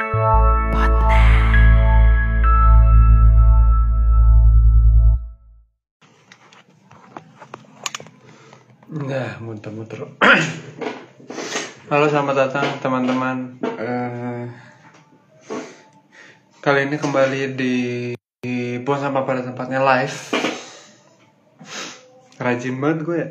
[0.00, 0.08] Nah,
[9.44, 10.08] muter-muter.
[11.92, 13.60] Halo, selamat datang teman-teman.
[13.60, 14.48] Eh,
[16.64, 17.76] kali ini kembali di,
[18.40, 20.16] di sampah pada tempatnya live.
[22.40, 23.28] Rajin banget gue ya.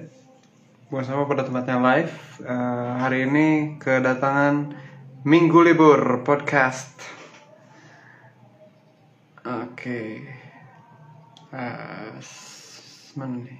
[0.93, 2.13] Buang sampah pada tempatnya live.
[2.45, 4.85] Eh, hari ini kedatangan
[5.27, 6.95] Minggu Libur Podcast.
[9.43, 10.23] Oke.
[11.51, 12.15] Eh,
[13.19, 13.59] mana nih?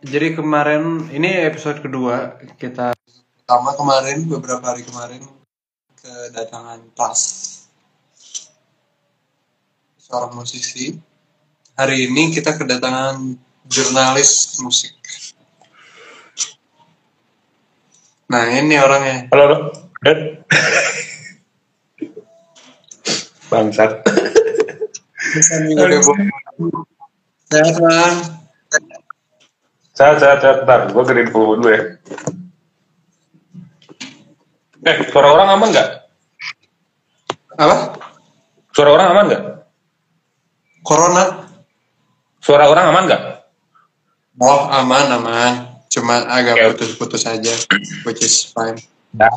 [0.00, 2.96] Jadi kemarin ini episode kedua kita
[3.36, 5.28] pertama kemarin beberapa hari kemarin
[6.00, 7.22] kedatangan Pras
[10.00, 10.96] seorang musisi.
[11.76, 13.36] Hari ini kita kedatangan
[13.68, 14.96] jurnalis musik.
[18.32, 19.28] Nah ini orangnya.
[19.28, 19.84] Halo,
[23.48, 23.90] Bangsat.
[27.48, 28.16] Sehat Bang.
[29.94, 30.56] Sehat, sehat, sehat.
[30.66, 31.82] Bentar, gue gedein volume dulu ya.
[34.84, 35.88] Eh, suara orang aman nggak?
[37.56, 37.76] Apa?
[38.76, 39.42] Suara orang aman nggak?
[40.84, 41.24] Corona?
[42.44, 43.22] Suara orang aman nggak?
[44.42, 45.52] Oh aman aman.
[45.88, 47.54] Cuma agak putus-putus aja,
[48.02, 48.76] which is fine.
[49.14, 49.30] Ya.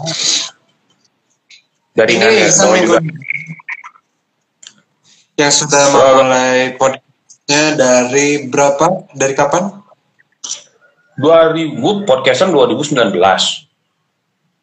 [1.98, 3.00] Jaringan Ini ya, sama juga.
[5.34, 8.86] yang sudah Soal- memulai podcastnya dari berapa?
[9.12, 9.82] Dari kapan?
[11.18, 11.74] 2000
[12.06, 13.66] podcastan 2019.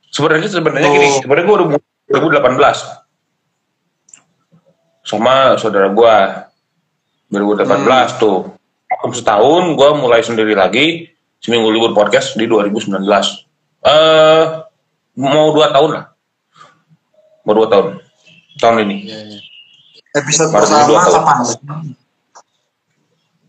[0.08, 1.18] Sebenarnya sebenarnya gini, Oh.
[1.20, 2.78] sebenarnya gue udah mulai 2018
[5.02, 6.14] sama saudara gue
[7.28, 8.54] 2018 tuh.
[8.94, 11.10] Aku setahun gue mulai sendiri lagi
[11.42, 13.42] seminggu libur podcast di 2019.
[13.82, 14.42] Eh
[15.16, 16.04] mau dua tahun lah,
[17.44, 17.86] mau dua tahun
[18.58, 18.96] tahun ini.
[20.14, 21.12] Episode Baru pertama dua tahun.
[21.12, 21.36] kapan?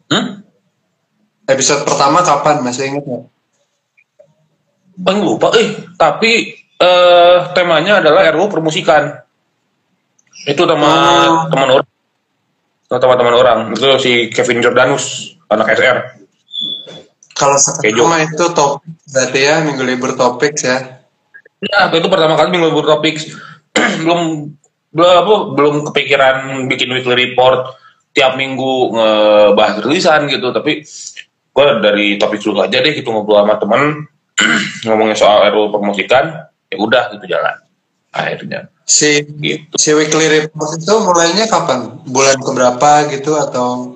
[0.05, 0.25] Hmm?
[1.45, 2.55] Episode pertama kapan?
[2.61, 3.23] Masih ingat nggak?
[4.95, 9.21] Bang lupa, eh tapi eh temanya adalah RU permusikan.
[10.45, 10.91] Itu sama
[11.25, 11.49] Oh.
[11.49, 11.87] teman orang,
[12.85, 13.59] sama teman-teman orang.
[13.73, 15.97] Itu si Kevin Jordanus, anak SR.
[17.35, 21.03] Kalau sama itu topik berarti ya minggu libur topik ya.
[21.59, 23.19] Ya, itu pertama kali minggu libur topik.
[24.03, 24.21] belum
[24.95, 27.75] belum belum kepikiran bikin weekly report
[28.15, 30.55] tiap minggu ngebahas rilisan gitu.
[30.55, 30.81] Tapi
[31.55, 33.81] gue dari topik dulu aja deh gitu ngobrol sama temen
[34.87, 36.47] ngomongin soal RU permusikan.
[36.71, 37.61] Ya udah gitu jalan.
[38.15, 39.75] Akhirnya Si gitu.
[39.75, 41.99] si weekly report itu mulainya kapan?
[42.05, 43.95] Bulan keberapa gitu atau?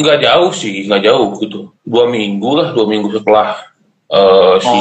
[0.00, 3.60] nggak jauh sih nggak jauh gitu dua minggu lah dua minggu setelah
[4.08, 4.80] eh, si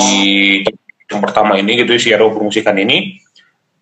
[1.10, 3.20] yang pertama ini gitu si RU permusikan ini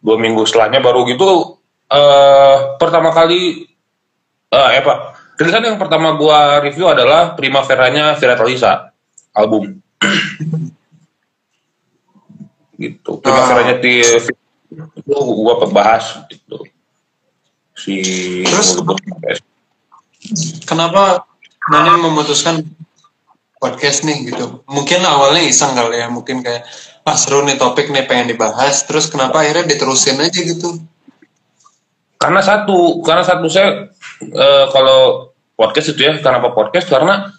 [0.08, 1.60] dua minggu setelahnya baru gitu
[1.92, 3.68] eh pertama kali
[4.48, 8.96] eh apa rilisan yang pertama gua review adalah Primaveranya Vira Talisa
[9.36, 9.84] album
[12.80, 14.00] gitu Primaveranya di
[14.72, 16.64] itu gua bahas gitu
[17.76, 18.00] si
[18.48, 18.80] Terus?
[18.80, 19.40] Terus?
[20.64, 21.28] Kenapa
[21.68, 22.64] Nanya memutuskan
[23.60, 24.64] podcast nih gitu?
[24.72, 26.64] Mungkin awalnya iseng kali ya, mungkin kayak
[27.08, 30.76] ah seru nih topik nih pengen dibahas, terus kenapa akhirnya diterusin aja gitu?
[32.18, 33.94] karena satu karena satu saya
[34.26, 36.90] eh, kalau podcast itu ya kenapa podcast?
[36.90, 37.30] Karena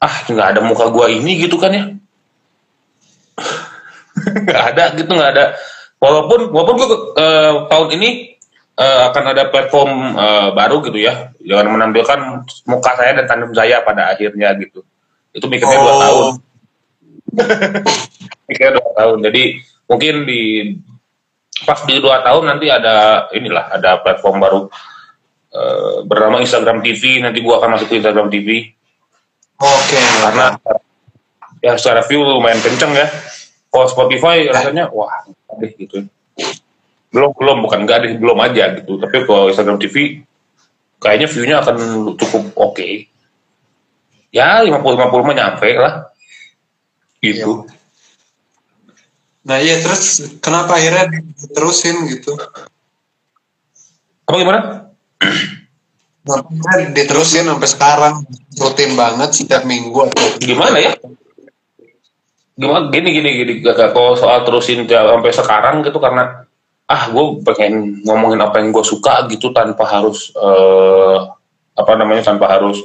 [0.00, 1.84] ah nggak ada muka gua ini gitu kan ya.
[4.44, 5.44] Nggak ada gitu nggak ada.
[6.00, 6.88] Walaupun walaupun gua
[7.20, 8.08] eh, tahun ini
[8.80, 11.28] eh, akan ada platform eh, baru gitu ya.
[11.44, 12.18] Jangan menampilkan
[12.68, 14.80] muka saya dan tandem saya pada akhirnya gitu.
[15.36, 16.00] Itu mikirnya dua Oh.
[16.00, 16.26] tahun
[18.46, 19.18] mikirnya dua tahun.
[19.30, 19.42] Jadi
[19.86, 20.42] mungkin di
[21.64, 24.60] pas di dua tahun nanti ada inilah ada platform baru
[25.52, 28.72] eh, bernama Instagram TV nanti gua akan masuk ke Instagram TV
[29.60, 30.00] Oke.
[30.24, 30.56] karena
[31.60, 33.06] ya secara view lumayan kenceng ya.
[33.70, 35.28] Kalau Spotify rasanya wah
[35.60, 36.08] deh gitu.
[37.12, 37.62] Belum belum.
[37.62, 38.98] Bukan enggak deh belum aja gitu.
[38.98, 40.24] Tapi kalau Instagram TV
[40.96, 41.76] kayaknya view-nya akan
[42.16, 42.88] cukup oke.
[44.32, 46.09] Ya 50 50 mah nyampe lah
[47.20, 47.68] gitu
[49.40, 51.08] Nah iya terus kenapa akhirnya
[51.40, 52.36] diterusin gitu?
[54.28, 54.60] apa gimana?
[56.22, 58.14] Kenapa akhirnya diterusin sampai sekarang?
[58.60, 60.92] Rutin banget setiap minggu atau gimana ya?
[62.54, 62.92] Gimana?
[62.92, 63.52] Gini gini gini.
[63.64, 66.44] Gak, kalau soal terusin sampai sekarang gitu karena
[66.90, 71.18] ah gue pengen ngomongin apa yang gue suka gitu tanpa harus eh,
[71.74, 72.82] apa namanya tanpa harus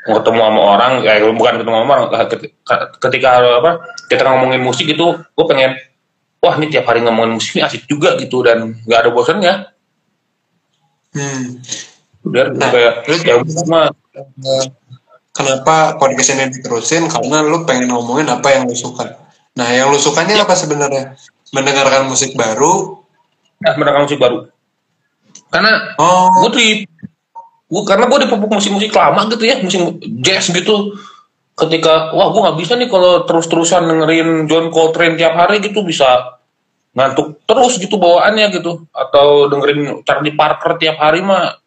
[0.00, 3.28] ketemu sama orang ya bukan ketemu sama orang ketika, ketika
[3.60, 3.70] apa
[4.08, 5.76] kita ngomongin musik itu gue pengen
[6.40, 9.54] wah ini tiap hari ngomongin musik ini asik juga gitu dan nggak ada bosannya.
[11.10, 11.58] Hmm.
[12.20, 13.34] udah Nah, kayak ya
[14.10, 14.66] Eh,
[15.30, 17.06] kenapa podcast ini diterusin?
[17.06, 19.06] Karena lu pengen ngomongin apa yang lu suka.
[19.54, 21.14] Nah yang lu sukanya apa sebenarnya?
[21.54, 23.02] Mendengarkan musik baru?
[23.62, 24.50] Nah, mendengar musik baru.
[25.50, 26.46] Karena oh.
[26.46, 26.68] gue di
[27.70, 30.98] gue karena gue dipupuk musik-musik lama gitu ya musik jazz gitu.
[31.54, 36.40] Ketika wah gue nggak bisa nih kalau terus-terusan dengerin John Coltrane tiap hari gitu bisa
[36.90, 38.90] ngantuk terus gitu bawaannya gitu.
[38.90, 41.62] Atau dengerin Charlie Parker tiap hari mah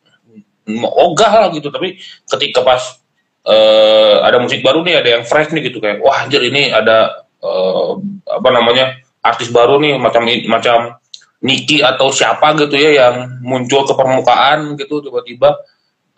[0.83, 1.71] ogah lah gitu.
[1.71, 1.95] Tapi
[2.27, 2.99] ketika pas
[3.47, 7.23] eh, ada musik baru nih ada yang fresh nih gitu kayak wah anjir ini ada
[7.39, 7.91] eh,
[8.27, 10.99] apa namanya artis baru nih macam macam
[11.43, 15.59] Niki atau siapa gitu ya yang muncul ke permukaan gitu tiba-tiba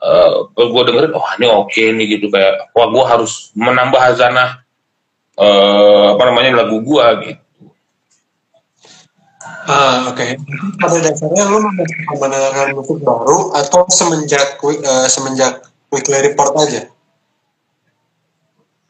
[0.01, 2.27] eh gue dengerin oh ini oke nih gitu.
[2.29, 4.61] Kayak wah gue harus menambah hazanah
[5.35, 7.43] eh apa namanya lagu gue gitu.
[9.65, 10.25] Ah oke.
[10.77, 11.57] Pada dasarnya lu
[12.21, 16.85] mendengarkan musik baru atau semenjak eh, semenjak weekly report aja?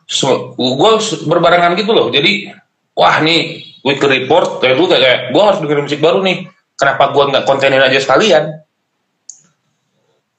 [0.06, 0.92] So, gue
[1.26, 2.14] berbarengan gitu loh.
[2.14, 2.52] Jadi
[2.94, 6.46] wah nih weekly report kayak gue kayak gue harus dengerin musik baru nih.
[6.76, 8.65] Kenapa gue nggak kontenin aja sekalian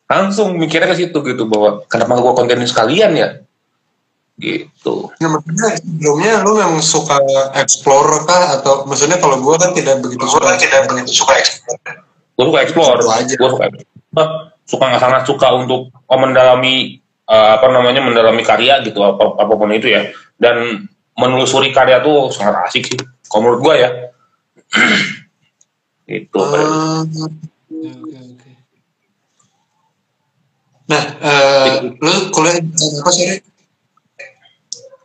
[0.07, 3.29] langsung mikirnya ke situ gitu bahwa kenapa gue kontenin sekalian ya?
[4.37, 4.95] Gitu.
[5.17, 7.17] Nah, maksudnya sebelumnya lu memang suka
[7.57, 8.61] explore kah?
[8.61, 10.53] Atau maksudnya kalau gua kan tidak begitu suka.
[10.61, 11.81] tidak begitu suka explore.
[12.37, 13.01] Gue suka explore.
[13.01, 13.35] Itu aja.
[13.35, 13.65] gue suka
[14.67, 19.53] suka nggak sangat suka untuk oh, mendalami eh, apa namanya mendalami karya gitu apa, apa
[19.57, 20.05] pun itu ya.
[20.37, 20.85] Dan
[21.17, 23.01] menelusuri karya tuh sangat asik sih
[23.33, 23.91] kalau menurut gue ya.
[26.07, 27.33] Itu Ah, oke,
[27.73, 28.51] oke.
[30.87, 33.27] Nah, eh, lu kuliah di apa sih?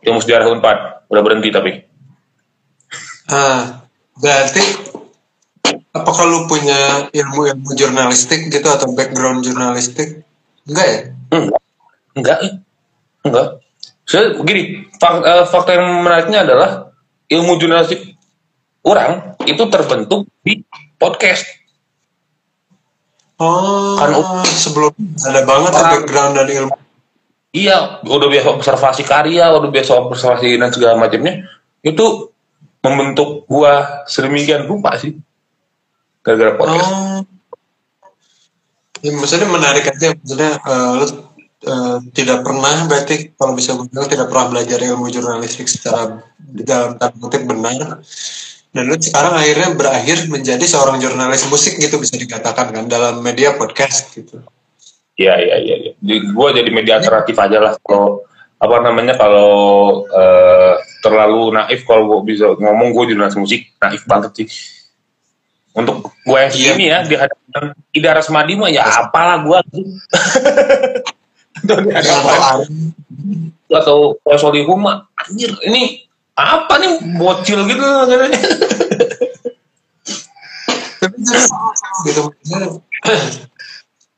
[0.02, 0.78] Ilmu sejarah unpad
[1.10, 1.70] udah berhenti tapi
[3.30, 3.86] Ah,
[4.18, 4.62] berarti
[5.94, 10.26] apakah lu punya ilmu-ilmu jurnalistik gitu atau background jurnalistik?
[10.66, 11.00] Enggak ya?
[11.32, 11.62] enggak
[12.12, 12.52] enggak eh.
[13.24, 13.46] enggak
[14.04, 16.70] saya begini fak- eh, fakta yang menariknya adalah
[17.30, 18.18] ilmu jurnalistik
[18.84, 20.60] orang itu terbentuk di
[20.98, 21.46] podcast
[23.40, 24.12] Oh, Kan,
[24.44, 24.92] sebelum
[25.24, 26.76] ada banget Orang- background dan ilmu.
[27.52, 31.44] Iya, udah biasa observasi karya, udah biasa observasi dan segala macamnya.
[31.84, 32.32] Itu
[32.80, 35.20] membentuk gua sedemikian rupa sih.
[36.24, 36.88] Gara-gara podcast.
[36.88, 37.20] Oh.
[39.02, 40.14] Ya, maksudnya menarik aja.
[40.16, 41.06] Maksudnya eh, lu
[41.66, 46.62] eh, tidak pernah berarti kalau bisa gue bilang tidak pernah belajar ilmu jurnalistik secara di
[46.62, 48.00] dalam tanda kutip benar.
[48.72, 53.52] Dan lu sekarang akhirnya berakhir menjadi seorang jurnalis musik gitu bisa dikatakan kan dalam media
[53.60, 54.40] podcast gitu.
[55.20, 55.76] Iya, iya, iya.
[55.76, 55.92] iya.
[56.00, 57.72] Jadi Gua jadi media alternatif aja lah.
[57.84, 58.24] Kalau
[58.56, 59.52] apa namanya kalau
[60.08, 60.74] eh,
[61.04, 64.48] terlalu naif kalau gua bisa ngomong gue jurnalis musik naif banget sih.
[65.72, 66.56] Untuk gue yang Iya.
[66.72, 67.64] segini ya di hadapan
[67.96, 69.58] Ida Rasmadi mah ya apalah gue
[71.62, 71.76] Atau
[73.72, 76.04] atau Pak Solihun mah anjir ini
[76.36, 76.92] apa nih?
[77.18, 78.40] Bocil gitu katanya.
[81.02, 81.16] Tapi
[82.06, 82.22] gitu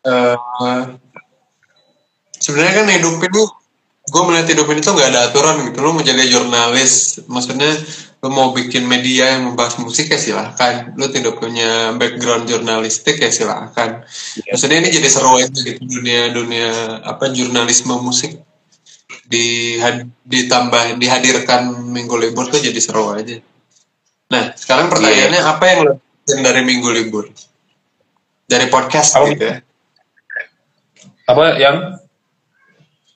[0.05, 0.37] eh,
[2.37, 3.43] sebenarnya kan hidup ini
[4.05, 5.81] gue melihat hidup ini tuh nggak ada aturan gitu.
[5.81, 7.73] Lo mau jadi jurnalis maksudnya
[8.25, 13.29] lo mau bikin media yang membahas musik ya silahkan lo tidak punya background jurnalistik ya
[13.29, 14.01] silahkan
[14.49, 18.41] maksudnya ini jadi seru aja gitu dunia dunia apa jurnalisme musik
[19.25, 19.81] di
[20.25, 23.41] ditambah dihadirkan minggu libur tuh jadi seru aja.
[24.29, 27.25] Nah sekarang pertanyaannya apa yang lo dapetin dari minggu libur?
[28.45, 29.33] Dari podcast Apa?
[29.33, 29.57] gitu ya.
[31.25, 31.77] Apa yang?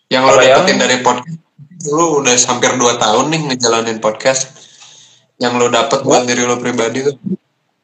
[0.09, 1.41] Yang lo Apa yang- dapetin dari podcast?
[1.89, 4.51] Lu udah hampir 2 tahun nih ngejalanin podcast.
[5.39, 7.15] Yang lo dapet buat diri lo pribadi tuh.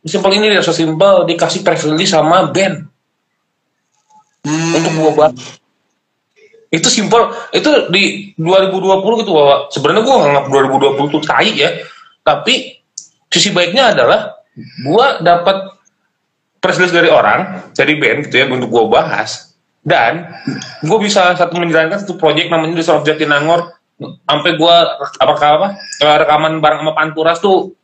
[0.04, 2.88] Simpel ini dia sesimpel dikasih press release sama band.
[4.44, 5.63] Hmm, untuk gua bahas
[6.74, 7.30] itu simpel.
[7.54, 10.44] Itu di 2020 gitu bahwa sebenarnya gua nganggap
[10.98, 11.70] 2020 tuh tai ya.
[12.26, 12.82] Tapi
[13.30, 14.42] sisi baiknya adalah
[14.82, 15.70] gua dapat
[16.58, 19.54] press dari orang dari band gitu ya untuk gua bahas.
[19.84, 20.24] Dan
[20.80, 26.16] gue bisa satu menjalankan satu proyek namanya The Sound of sampai gua apa apa eh,
[26.24, 27.76] rekaman bareng sama Panturas tuh.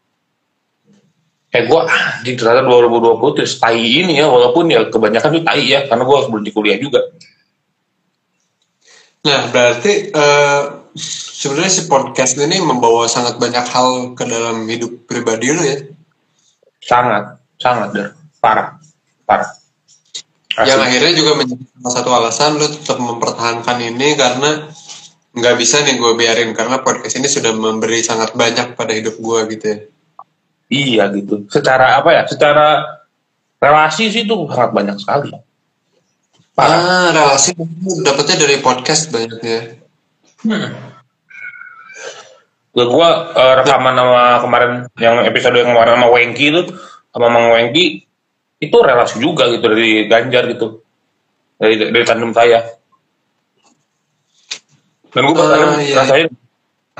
[1.52, 4.32] Kayak gue ah di ternyata 2020 terus tai ini ya.
[4.32, 7.04] Walaupun ya kebanyakan tuh tai ya karena gue harus berhenti kuliah juga
[9.20, 10.62] nah berarti eh,
[11.40, 15.78] sebenarnya si podcast ini membawa sangat banyak hal ke dalam hidup pribadi lo ya?
[16.80, 18.06] Sangat sangat der
[18.40, 18.76] parah
[19.28, 19.50] parah.
[20.60, 20.86] Yang Asli.
[20.90, 24.50] akhirnya juga menjadi salah satu alasan lo tetap mempertahankan ini karena
[25.30, 29.40] nggak bisa nih gue biarin karena podcast ini sudah memberi sangat banyak pada hidup gue
[29.56, 29.78] gitu ya.
[30.70, 31.46] Iya gitu.
[31.46, 32.98] Secara apa ya secara
[33.62, 35.30] relasi sih itu sangat banyak sekali
[36.60, 36.76] Parah.
[36.76, 37.56] ah relasi
[38.04, 39.60] dapetnya dari podcast banyak ya
[40.44, 40.68] hmm.
[42.70, 46.62] gue gua uh, rekaman sama kemarin yang episode yang kemarin sama Wengki itu
[47.10, 48.04] sama Mang Wengki
[48.60, 50.84] itu relasi juga gitu dari Ganjar gitu
[51.56, 52.60] dari dari tandem saya
[55.10, 55.96] dan gue uh, iya.
[55.96, 56.28] rasain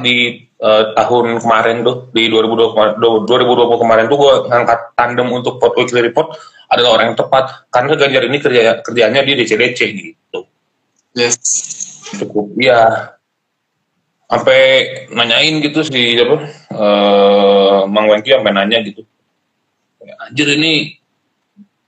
[0.01, 5.77] di uh, tahun kemarin tuh di 2020 2020 kemarin tuh gue ngangkat tandem untuk pot
[5.77, 6.35] weekly report
[6.71, 7.67] adalah orang yang tepat.
[7.69, 10.41] Karena Ganjar ini kerja kerjanya di DCDC gitu.
[11.19, 11.37] Yes.
[12.17, 13.13] Cukup ya
[14.31, 14.61] sampai
[15.11, 19.03] nanyain gitu si apa uh, Mang Wengki sampai nanya gitu.
[20.23, 20.95] Anjir ini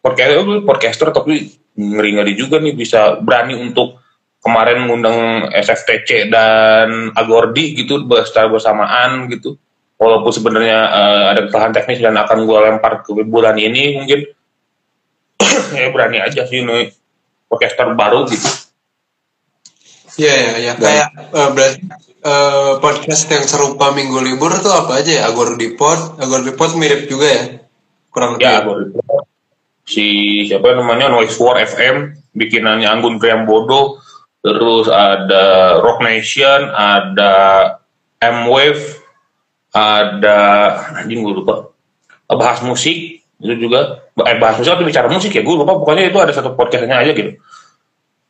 [0.02, 4.02] podcaster podcaster tapi ngeri ngeri juga nih bisa berani untuk
[4.42, 9.54] kemarin ngundang SFTC dan Agordi gitu secara bersamaan gitu.
[10.02, 14.26] Walaupun sebenarnya uh, ada kesalahan teknis dan akan gue lempar ke bulan ini mungkin
[15.78, 16.90] ya berani aja sih ini
[17.50, 18.72] podcaster baru gitu
[20.20, 20.72] Iya, ya, ya.
[20.76, 21.80] kayak uh, berarti
[22.20, 25.22] uh, podcast yang serupa minggu libur tuh apa aja ya?
[25.32, 27.44] Agor Dipot, Agor Dipot mirip juga ya?
[28.12, 28.44] Kurang lebih.
[28.44, 29.24] Ya, Agor Dipot.
[29.88, 30.06] Si
[30.44, 34.04] siapa namanya Noise War FM, bikinannya Anggun Priambodo,
[34.44, 37.34] terus ada Rock Nation, ada
[38.20, 38.84] M Wave,
[39.72, 40.38] ada
[41.00, 41.72] anjing gue lupa.
[42.28, 46.18] Bahas musik itu juga eh bahas musik atau bicara musik ya gue lupa pokoknya itu
[46.22, 47.34] ada satu podcastnya aja gitu.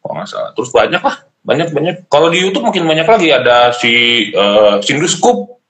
[0.02, 0.50] Oh nggak salah.
[0.56, 1.94] Terus banyak lah banyak banyak.
[2.08, 3.92] Kalau di YouTube mungkin banyak lagi ada si
[4.32, 5.60] uh, Sindu Scoop.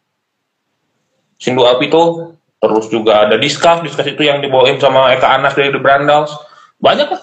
[1.42, 2.38] Sindu Alpito.
[2.62, 6.30] Terus juga ada Discuss Discuss itu yang dibawain sama Eka Anas dari The Brandals
[6.78, 7.22] banyak lah.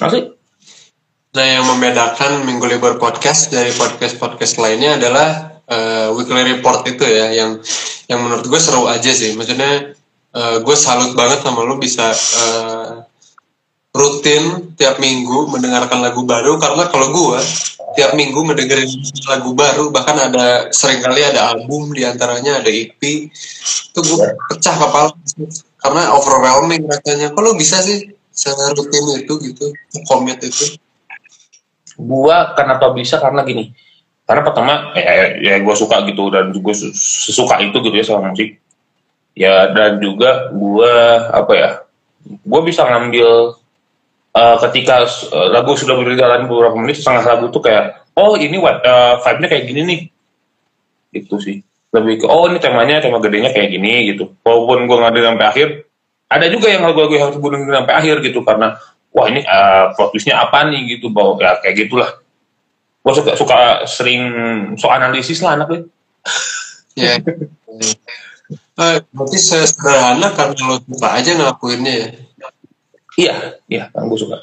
[0.00, 0.32] Masih
[1.30, 7.30] nah yang membedakan Minggu Libur Podcast dari podcast-podcast lainnya adalah uh, weekly report itu ya
[7.30, 7.62] yang
[8.10, 9.38] yang menurut gue seru aja sih.
[9.38, 9.99] Maksudnya
[10.34, 13.02] uh, gue salut banget sama lo bisa uh,
[13.90, 16.58] rutin tiap minggu mendengarkan lagu baru.
[16.58, 17.40] Karena kalau gue
[17.98, 18.86] tiap minggu mendengarin
[19.26, 24.18] lagu baru bahkan ada sering kali ada album di antaranya ada EP itu gue
[24.54, 25.10] pecah kepala
[25.82, 27.34] karena overwhelming rasanya.
[27.34, 28.14] Kalau bisa sih
[28.78, 29.66] rutin itu gitu?
[30.06, 30.78] Komit itu.
[32.00, 33.74] Gua kenapa bisa karena gini.
[34.24, 38.62] Karena pertama ya, ya gue suka gitu dan gue sesuka itu gitu ya sama musik
[39.34, 40.94] ya dan juga gue
[41.30, 41.70] apa ya
[42.26, 43.56] gue bisa ngambil
[44.34, 48.82] uh, ketika uh, lagu sudah berjalan beberapa menit setengah lagu tuh kayak oh ini what
[48.84, 50.00] uh, vibe-nya kayak gini nih.
[51.22, 51.62] Itu sih.
[51.90, 54.30] Lebih ke oh ini temanya tema gedenya kayak gini gitu.
[54.46, 55.68] Walaupun gue nggak sampai akhir
[56.30, 58.78] ada juga yang lagu-lagu yang harus gue dengerin sampai akhir gitu karena
[59.10, 60.98] wah ini uh, plot twistnya apa nih?
[60.98, 62.10] Gitu bahwa ya kayak gitulah.
[63.00, 63.58] Gue suka suka
[63.88, 64.22] sering
[64.76, 65.88] so analisis lah anaknya
[66.98, 67.16] ya
[68.50, 69.00] yeah.
[69.14, 72.08] berarti sederhana karena lo suka aja ngelakuinnya ya
[73.20, 73.36] Iya,
[73.68, 74.38] iya, kan gue suka.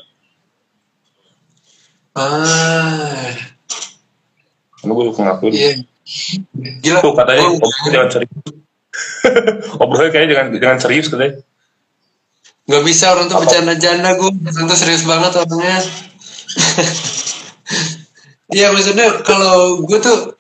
[2.14, 3.34] Ah.
[4.78, 5.54] Karena gue suka ngakuin.
[5.56, 5.72] Iya.
[6.86, 7.00] Gila.
[7.02, 8.34] Tuh katanya oh, obrolnya jangan serius.
[9.82, 11.34] obrolnya kayaknya jangan jangan serius katanya.
[12.68, 14.32] Gak bisa orang tuh bercanda-canda gue.
[14.46, 15.78] Orang tuh serius banget orangnya.
[18.48, 20.40] Iya maksudnya kalau gue tuh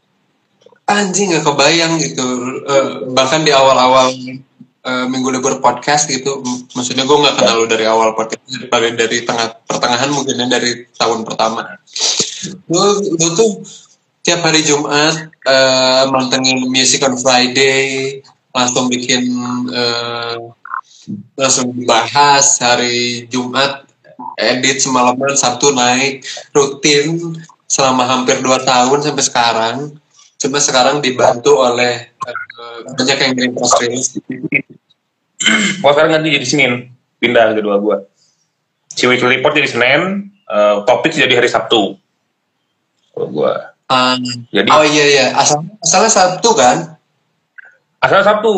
[0.88, 2.26] anjing gak kebayang gitu.
[2.64, 4.12] Uh, bahkan di awal-awal
[4.88, 6.40] uh, minggu libur podcast gitu
[6.72, 8.40] maksudnya gue nggak kenal lu dari awal podcast
[8.72, 11.76] dari dari tengah pertengahan mungkin dari tahun pertama
[12.72, 13.62] lu tuh
[14.24, 18.20] tiap hari Jumat uh, mantengin music on Friday
[18.56, 19.28] langsung bikin
[19.72, 20.52] uh,
[21.36, 23.88] langsung dibahas hari Jumat
[24.40, 26.26] edit semalaman Sabtu naik
[26.56, 29.78] rutin selama hampir dua tahun sampai sekarang
[30.38, 34.10] cuma sekarang dibantu oleh uh, banyak yang ngirim press release
[35.82, 36.72] gua sekarang ganti jadi Senin.
[37.18, 37.98] Pindah kedua gua.
[38.94, 41.98] Si weekly report jadi Senin uh, topik jadi hari Sabtu.
[43.14, 43.74] Kalau gua.
[43.88, 45.26] Um, jadi oh iya iya.
[45.38, 46.78] Asal asalnya Sabtu kan?
[48.02, 48.52] Asal Sabtu.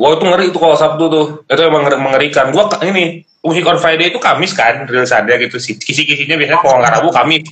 [0.00, 1.26] Gua tuh ngeri itu kalau Sabtu tuh.
[1.44, 2.52] Itu emang mengerikan.
[2.52, 5.80] Gua ini Musik on Friday itu Kamis kan ada gitu sih.
[5.80, 7.44] Kisi-kisinya biasanya kalau nggak Rabu Kamis.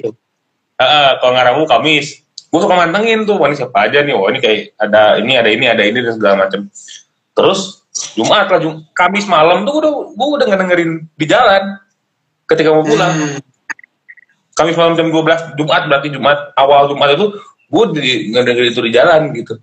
[0.79, 4.29] Uh, kalau nggak Rabu Kamis gue suka mantengin tuh wah ini siapa aja nih wah
[4.33, 6.69] ini kayak ada ini ada ini ada ini dan segala macam
[7.37, 7.79] terus
[8.15, 11.79] Jumat lah, Jum Kamis malam tuh udah gue udah ngedengerin di jalan
[12.47, 13.11] ketika mau pulang.
[13.11, 13.39] Hmm.
[14.55, 17.27] Kamis malam jam 12 Jumat berarti Jumat awal Jumat itu
[17.69, 19.55] gue di, ngedengerin itu di jalan gitu.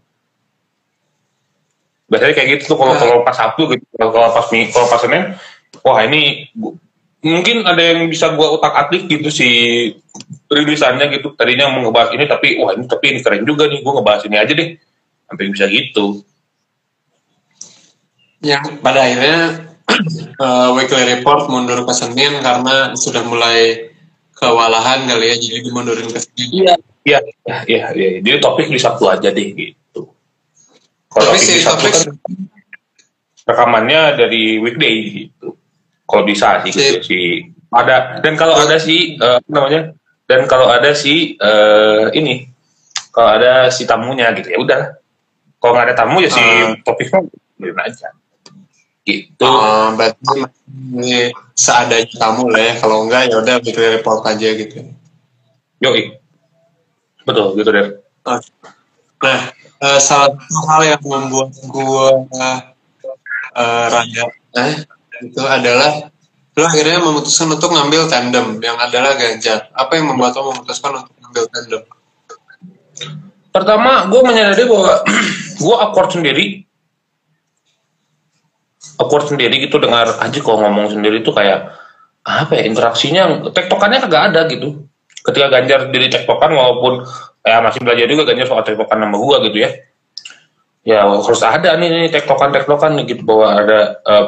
[2.06, 5.24] Biasanya kayak gitu tuh kalau kalau pas Sabtu gitu, kalau pas kalau pas Senin,
[5.82, 6.78] wah ini gua,
[7.26, 9.50] mungkin ada yang bisa gue utak atik gitu si
[10.46, 11.34] rilisannya gitu.
[11.34, 14.38] Tadinya mau ngebahas ini tapi wah ini tapi ini keren juga nih gue ngebahas ini
[14.38, 14.70] aja deh
[15.26, 16.22] sampai bisa gitu.
[18.46, 19.66] yang pada akhirnya
[20.38, 23.90] uh, Weekly Report mundur ke Senin karena sudah mulai
[24.38, 26.48] kewalahan kali ya jadi dimundurin ke Senin.
[26.54, 27.20] Iya, iya,
[27.66, 28.10] iya, iya.
[28.22, 30.14] Jadi topik di Sabtu aja deh gitu.
[31.10, 32.06] Kalau topik si di Sabtu topik kan
[33.50, 34.94] rekamannya dari weekday
[35.26, 35.58] gitu.
[36.06, 37.30] Kalau bisa sih, Si- gitu, sih.
[37.74, 39.82] Ada dan kalau ada sih eh, apa namanya
[40.30, 42.48] dan kalau ada sih eh, ini
[43.10, 44.82] kalau ada si tamunya gitu ya udah.
[45.60, 46.78] Kalau nggak ada tamu ya si Ah.
[46.86, 47.26] topiknya
[47.58, 48.14] biarin aja.
[49.06, 49.46] Gitu.
[49.46, 50.50] uh, berarti
[51.54, 54.82] seadanya tamu lah ya kalau enggak ya udah Weekly Report aja gitu.
[55.82, 56.18] Yoi.
[57.22, 58.02] Betul gitu deh.
[58.26, 59.42] Nah,
[59.82, 62.60] eh, salah satu hal yang membuat gua eh,
[63.90, 64.24] rada
[64.58, 64.74] eh,
[65.26, 66.14] itu adalah
[66.56, 69.68] lo akhirnya memutuskan untuk ngambil tandem yang adalah Ganjar.
[69.76, 71.82] Apa yang membuat lo memutuskan untuk ngambil tandem?
[73.52, 75.04] Pertama, gue menyadari bahwa
[75.64, 76.64] gue awkward sendiri.
[78.96, 81.76] Awkward sendiri gitu dengar aja kalau ngomong sendiri tuh kayak
[82.26, 84.88] apa ya interaksinya tektokannya kagak ada gitu.
[85.28, 87.04] Ketika Ganjar jadi tektokan walaupun
[87.44, 89.72] ya masih belajar juga Ganjar soal tektokan sama gue gitu ya.
[90.86, 94.26] Ya harus ada nih, nih tektokan tektokan gitu bahwa ada eh,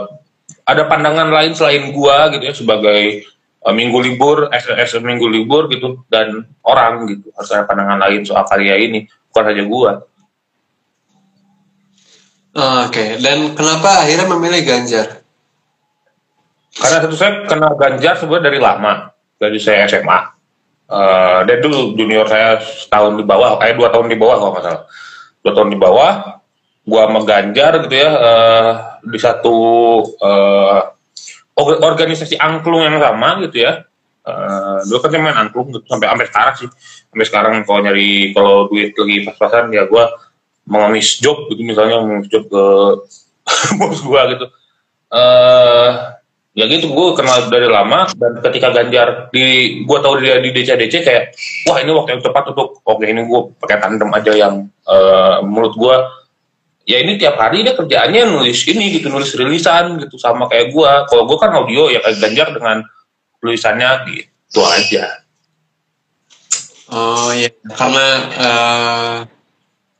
[0.68, 3.24] ada pandangan lain selain gua gitu ya sebagai
[3.64, 8.28] eh, minggu libur, eh, eh, minggu libur gitu dan orang gitu harus ada pandangan lain
[8.28, 9.92] soal karya ini bukan hanya gua.
[12.58, 15.22] Oke, dan kenapa akhirnya memilih Ganjar?
[16.74, 18.94] Karena satu saya kenal Ganjar sebenarnya dari lama
[19.38, 20.20] dari saya SMA.
[20.90, 24.66] Eh dia dulu junior saya setahun di bawah, kayak dua tahun di bawah kalau nggak
[24.66, 24.84] salah.
[25.46, 26.12] Dua tahun di bawah,
[26.88, 28.72] gua sama Ganjar gitu ya eh,
[29.04, 29.56] di satu
[31.58, 33.84] orga- organisasi angklung yang sama gitu ya.
[34.28, 36.70] Eh dulu kan main angklung gitu, sampai sampai sekarang sih.
[37.12, 40.14] Sampai sekarang kalau nyari kalau duit lagi pas-pasan ya gua
[40.68, 42.64] mengemis job gitu misalnya mengemis job ke
[43.80, 44.46] bos gua gitu.
[45.12, 45.92] Eh
[46.58, 51.06] ya gitu gue kenal dari lama dan ketika Ganjar di gue tahu dia di DC-DC
[51.06, 51.38] kayak
[51.70, 55.78] wah ini waktu yang tepat untuk oke ini gue pakai tandem aja yang eh, menurut
[55.78, 55.96] gue
[56.88, 60.92] ya ini tiap hari dia kerjaannya nulis ini gitu nulis rilisan gitu sama kayak gue
[61.12, 62.88] kalau gue kan audio ya kayak Ganjar dengan
[63.44, 65.28] tulisannya gitu aja.
[66.88, 68.08] Oh iya, karena
[68.40, 69.16] eh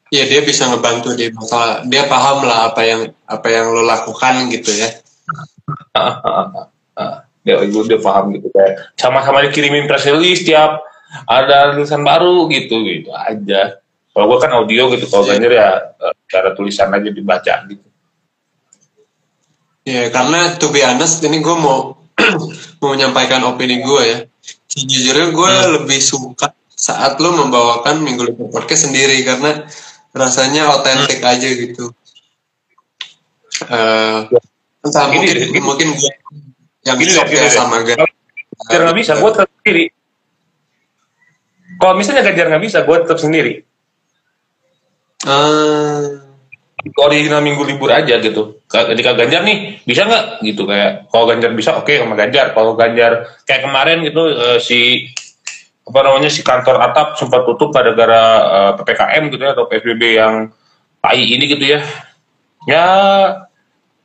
[0.08, 4.48] ya dia bisa ngebantu di masalah dia paham lah apa yang apa yang lo lakukan
[4.48, 4.90] gitu ya.
[7.48, 10.84] dia gue udah paham gitu kayak sama-sama dikirimin press release tiap
[11.28, 13.80] ada tulisan baru gitu gitu aja
[14.18, 15.32] kalau gue kan audio gitu kalau Iya.
[15.32, 15.70] Ganjar ya
[16.02, 17.86] eh, cara tulisan aja dibaca gitu
[19.86, 21.96] Ya karena to be honest ini gue mau
[22.82, 24.20] mau menyampaikan opini gue ya.
[24.68, 29.64] Sejujurnya gue lebih suka saat lo membawakan Minggu Libur Podcast sendiri karena
[30.12, 31.96] rasanya otentik aja gitu.
[33.64, 34.20] Eh
[34.84, 35.60] entah Gini mungkin gini.
[35.64, 36.12] mungkin gue
[36.84, 37.52] yang Gini gini ya deh.
[37.52, 38.04] sama Gan.
[38.68, 39.86] Ganjar nggak bisa gue tetap sendiri
[41.78, 43.54] kalau misalnya Ganjar nggak bisa gue tetap sendiri
[45.26, 46.02] Eh,
[47.02, 48.62] original minggu libur aja gitu.
[48.70, 50.46] Ketika Ganjar nih bisa nggak?
[50.46, 52.54] Gitu kayak kalau Ganjar bisa oke sama Ganjar.
[52.54, 55.10] Kalau Ganjar kayak kemarin gitu eh, si
[55.88, 60.04] apa namanya si kantor atap sempat tutup pada gara eh, ppkm gitu ya atau psbb
[60.22, 60.34] yang
[61.02, 61.82] tai ini gitu ya.
[62.70, 62.86] Ya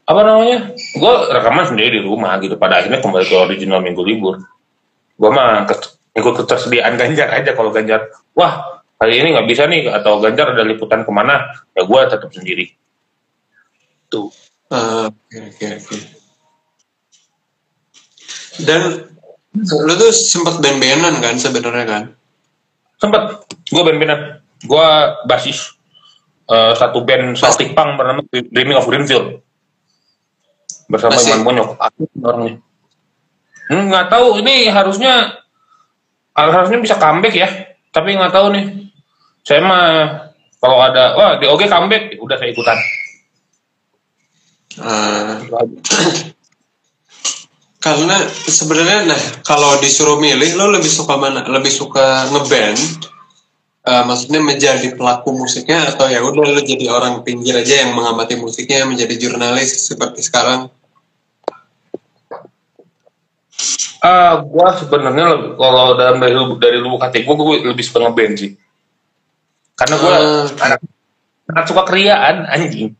[0.02, 4.40] apa namanya gue rekaman sendiri di rumah gitu pada akhirnya kembali ke original minggu libur.
[5.20, 5.68] Gue mah
[6.16, 10.62] ikut ketersediaan Ganjar aja kalau Ganjar wah kali ini nggak bisa nih atau Ganjar ada
[10.62, 12.70] liputan ke mana ya gue tetap sendiri.
[14.06, 14.30] Tuh.
[14.70, 15.96] Eh, Oke oke oke.
[18.62, 19.10] Dan
[19.58, 22.04] lu tuh sempat band-bandan kan sebenarnya kan?
[23.02, 23.42] sempet.
[23.74, 24.38] Gue band-bandan.
[24.62, 24.86] Gue
[25.26, 25.74] basis.
[26.46, 29.42] Eh, satu band Celtic Punk bernama Dreaming of Greenfield
[30.86, 31.32] bersama Masih?
[31.32, 32.54] Iman Bonyok Aku orangnya.
[33.66, 34.38] Hmm, nggak tahu.
[34.38, 35.42] Ini harusnya
[36.38, 37.48] harusnya bisa comeback ya.
[37.90, 38.91] Tapi nggak tahu nih
[39.42, 39.86] saya mah
[40.62, 42.78] kalau ada wah di OG comeback udah saya ikutan
[44.72, 45.32] Eh,
[47.84, 48.16] karena
[48.48, 51.44] sebenarnya nah kalau disuruh milih lo lebih suka mana?
[51.44, 52.80] Lebih suka ngeband?
[53.82, 58.38] eh, maksudnya menjadi pelaku musiknya atau ya udah lo jadi orang pinggir aja yang mengamati
[58.38, 60.70] musiknya menjadi jurnalis seperti sekarang?
[64.02, 68.50] Ah, gua sebenarnya kalau dalam dari dari lubuk hati gua, gua lebih suka ngeband sih.
[69.72, 70.44] Karena gua Ah.
[70.46, 70.80] sangat,
[71.48, 72.92] sangat suka kriaan anjing.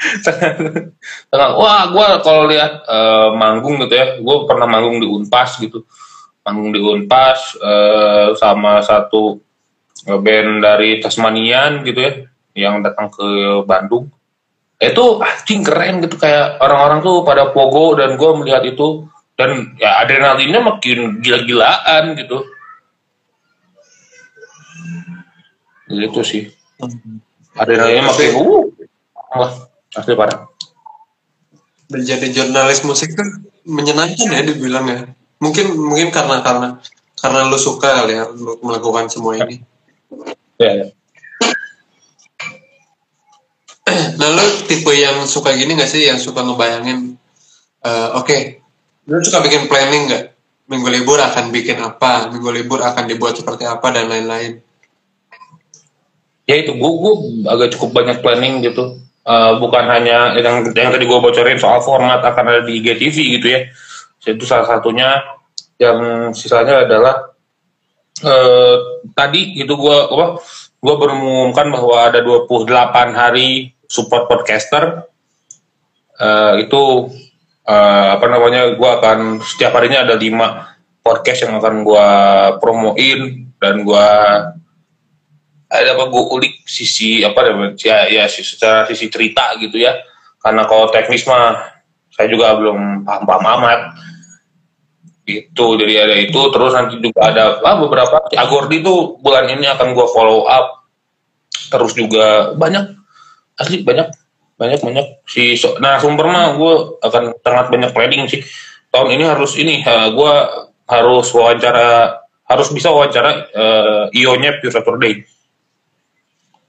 [0.24, 5.84] sangat- wah, gua kalau lihat eh, manggung gitu ya, gua pernah manggung di Unpas gitu.
[6.40, 9.40] Manggung di Unpas eh, sama satu
[10.06, 12.12] eh, band dari Tasmanian gitu ya,
[12.56, 13.26] yang datang ke
[13.64, 14.08] Bandung.
[14.80, 19.04] itu anjing keren gitu kayak orang-orang tuh pada pogo dan gue melihat itu
[19.36, 22.40] dan ya adrenalinnya makin gila-gilaan gitu
[25.90, 26.42] gitu sih.
[27.58, 28.64] Adrenalinnya makin uh
[29.34, 29.52] wah
[29.98, 30.46] asli parah.
[31.90, 33.26] Menjadi jurnalis musik kan
[33.66, 35.00] menyenangkan ya dibilang ya.
[35.42, 36.78] Mungkin mungkin karena karena
[37.18, 39.58] karena lu suka kali ya lu melakukan semua ini.
[40.60, 40.86] Ya, ya.
[44.20, 46.06] nah lu tipe yang suka gini gak sih?
[46.06, 47.18] Yang suka ngebayangin
[47.82, 48.38] eh, oke
[49.10, 50.24] lu suka bikin planning nggak?
[50.70, 52.30] Minggu libur akan bikin apa?
[52.30, 54.62] Minggu libur akan dibuat seperti apa dan lain-lain
[56.50, 57.14] ya itu gue, gue
[57.46, 58.98] agak cukup banyak planning gitu.
[59.20, 63.46] Eh, bukan hanya yang yang tadi gue bocorin soal format akan ada di IGTV gitu
[63.46, 63.60] ya.
[64.26, 65.22] Itu salah satunya.
[65.80, 65.98] Yang
[66.36, 67.32] sisanya adalah
[68.20, 68.76] uh,
[69.16, 70.36] tadi gitu gue apa
[70.76, 72.68] gue berumumkan bahwa ada 28
[73.16, 75.08] hari support podcaster.
[76.20, 77.08] Uh, itu
[77.64, 82.08] uh, apa namanya gue akan setiap harinya ada lima podcast yang akan gue
[82.60, 83.20] promoin
[83.56, 84.08] dan gue
[85.70, 87.46] ada apa gue ulik sisi apa
[87.78, 89.94] ya ya secara sisi cerita gitu ya.
[90.42, 91.54] Karena kalau teknis mah
[92.10, 93.80] saya juga belum paham paham amat.
[95.30, 99.94] Itu jadi ada itu terus nanti juga ada ah, beberapa Agordi itu bulan ini akan
[99.94, 100.90] gue follow up.
[101.70, 102.98] Terus juga banyak
[103.62, 104.10] asli banyak
[104.58, 105.06] banyak banyak.
[105.22, 108.42] Si so, nah sumber mah gue akan sangat banyak planning sih.
[108.90, 110.34] Tahun ini harus ini uh, gue
[110.90, 112.18] harus wawancara
[112.50, 115.22] harus bisa wawancara uh, io-nya Pure Saturday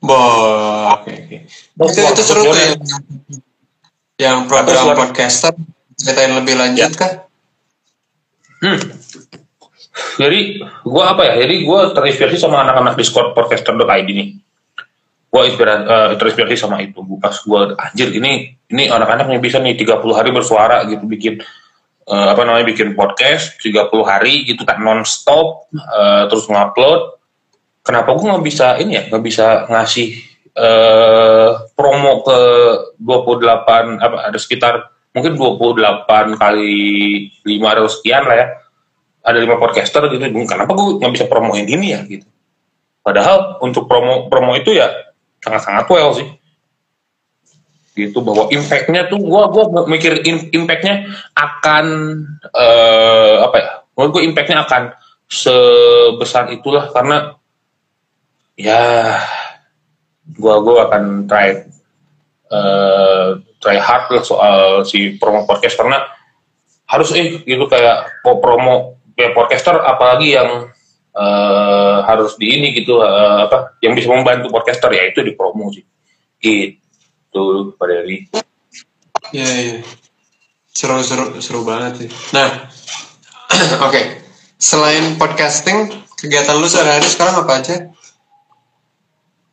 [0.02, 1.38] Boh, oke oke.
[1.46, 2.82] Itu, itu seru tuh yang,
[4.18, 5.54] yang program podcaster
[5.94, 6.98] ceritain lebih lanjut ya.
[6.98, 7.12] kah?
[8.66, 8.82] Hmm.
[10.18, 11.34] Jadi gue apa ya?
[11.46, 14.30] Jadi gue terinspirasi sama anak-anak Discord podcaster.id nih.
[15.32, 17.06] Gue inspirasi, uh, terinspirasi sama itu.
[17.22, 21.46] Pas gue anjir ini ini anak-anak yang bisa nih 30 hari bersuara gitu bikin
[22.10, 27.21] uh, apa namanya bikin podcast 30 hari gitu kan non-stop uh, terus ngupload
[27.82, 32.40] kenapa gue nggak bisa ini ya nggak bisa ngasih uh, promo ke
[33.00, 34.74] 28 apa ada sekitar
[35.12, 36.74] mungkin 28 kali
[37.44, 38.48] 500 sekian lah ya.
[39.22, 42.02] Ada lima podcaster gitu kenapa gue nggak bisa promoin ini ya?
[42.02, 42.26] Gitu.
[43.06, 44.90] Padahal untuk promo promo itu ya
[45.46, 46.26] sangat sangat well sih.
[47.94, 51.86] Gitu bahwa impactnya tuh gue gua mikir impactnya akan
[52.50, 54.96] uh, apa ya menurut gue impactnya akan
[55.28, 57.36] sebesar itulah karena
[58.56, 59.16] ya
[60.38, 61.66] gua gua akan try
[62.52, 66.04] uh, try hard lah soal si promo podcast karena
[66.90, 70.68] harus eh gitu kayak mau promo kayak podcaster apalagi yang
[71.16, 75.72] uh, harus di ini gitu uh, apa yang bisa membantu podcaster ya itu di promo
[75.72, 75.86] sih.
[76.42, 77.46] Gitu
[77.78, 78.28] Pak Dewi
[79.32, 79.80] ya, ya
[80.72, 82.10] seru seru seru banget sih.
[82.36, 82.68] Nah
[83.88, 83.92] oke.
[83.92, 84.06] Okay.
[84.62, 85.90] selain podcasting
[86.22, 87.76] kegiatan lu sehari-hari sekarang apa aja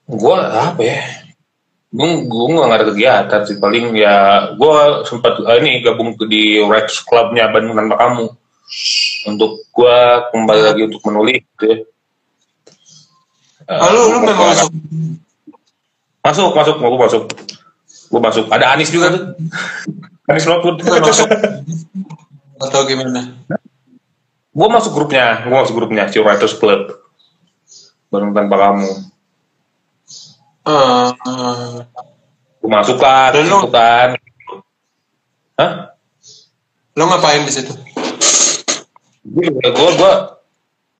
[0.08, 1.00] gue apa ya?
[1.92, 7.04] Gue gue nggak ada kegiatan sih paling ya gue sempat uh, ini gabung di Rex
[7.04, 8.24] Clubnya Bandung tanpa kamu.
[9.28, 9.96] Untuk gue
[10.32, 11.78] kembali lagi untuk menulis gitu ya.
[13.68, 14.70] Uh, oh, lu memang masuk?
[16.24, 17.24] Masuk masuk mau gue masuk.
[18.08, 18.44] Gue masuk.
[18.48, 19.24] Ada Anis juga tuh.
[20.32, 21.28] Anis Lockwood masuk.
[22.58, 23.36] atau gimana.
[24.52, 26.96] Gue masuk grupnya gue masuk grupnya si Writers Club.
[28.08, 29.17] Bandung tanpa kamu
[30.68, 31.16] Uh,
[32.60, 34.20] gue masuk kan, Dan lo, kan.
[35.56, 35.96] Hah?
[36.92, 37.72] Lo ngapain di situ?
[39.24, 40.12] Gue, gue, gue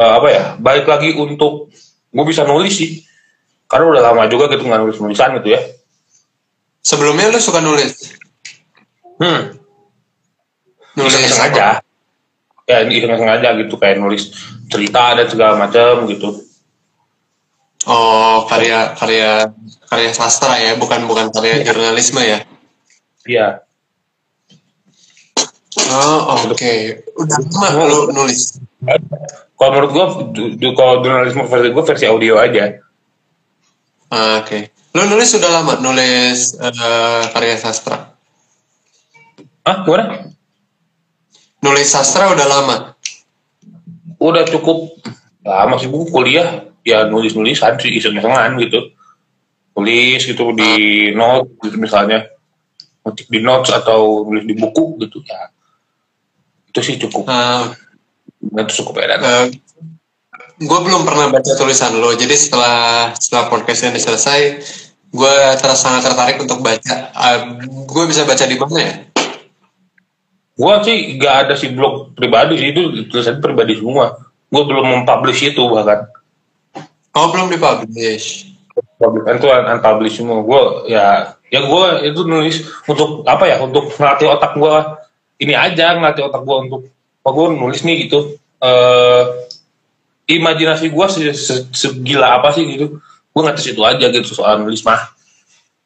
[0.01, 0.45] uh, apa ya?
[0.57, 1.69] Balik lagi untuk
[2.09, 3.05] gue bisa nulis sih.
[3.69, 5.61] Karena udah lama juga gitu nggak nulis nulisan gitu ya.
[6.81, 8.17] Sebelumnya lo suka nulis?
[9.21, 9.53] Hmm.
[10.97, 11.85] Nulis sengaja.
[12.65, 14.33] Ya, ini sengaja gitu kayak nulis
[14.73, 16.48] cerita dan segala macam gitu
[17.89, 19.49] Oh, karya karya
[19.89, 21.73] karya sastra ya, bukan bukan karya ya.
[21.73, 22.39] jurnalisme ya?
[23.25, 23.49] Iya.
[25.89, 26.53] Oh, oke.
[26.53, 27.01] Okay.
[27.17, 28.61] Udah lama lu nulis?
[29.57, 30.07] Kalau menurut gua,
[30.77, 32.77] kalau jurnalisme versi gua versi audio aja.
[34.13, 34.53] Ah, oke.
[34.53, 34.63] Okay.
[34.93, 38.13] Lu nulis sudah lama nulis uh, karya sastra?
[39.65, 40.29] Ah, gimana?
[41.65, 42.77] Nulis sastra udah lama?
[44.21, 44.93] Udah cukup
[45.41, 48.93] lama sih, buku kuliah ya nulis nulisan sih iseng-isengan gitu
[49.77, 50.73] tulis gitu di
[51.13, 52.27] note gitu misalnya
[53.05, 55.53] ngetik di notes atau nulis di buku gitu ya
[56.73, 57.69] itu sih cukup uh,
[58.41, 59.47] itu cukup enak uh,
[60.59, 64.41] gue belum pernah baca tulisan lo jadi setelah setelah podcast ini selesai
[65.09, 66.97] gue terus sangat tertarik untuk baca.
[67.17, 68.95] Uh, gue bisa baca di mana ya?
[70.59, 74.21] Gue sih gak ada sih blog pribadi sih itu tulisan pribadi semua.
[74.53, 76.09] Gue belum mempublish itu bahkan.
[77.19, 78.55] Oh belum dipublish.
[78.95, 80.39] Publish itu unpublish semua.
[80.47, 84.75] Gue ya ya gue itu nulis untuk apa ya untuk ngelatih otak gue
[85.43, 86.83] ini aja ngelatih otak gue untuk
[87.27, 88.39] oh gue nulis nih gitu.
[88.59, 89.47] Uh,
[90.29, 91.07] imajinasi gue
[91.73, 93.01] segila apa sih gitu
[93.33, 95.09] gue nggak situ aja gitu soal nulis mah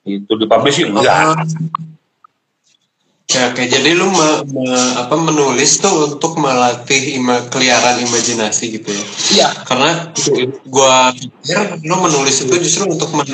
[0.03, 1.47] itu di publish enggak
[3.30, 4.66] Ya, oke, jadi lu me, me,
[4.98, 9.04] apa menulis tuh untuk melatih ima, keliaran imajinasi gitu ya?
[9.32, 9.48] Iya.
[9.62, 10.11] Karena
[10.68, 13.28] gua pikir lu menulis itu justru untuk men,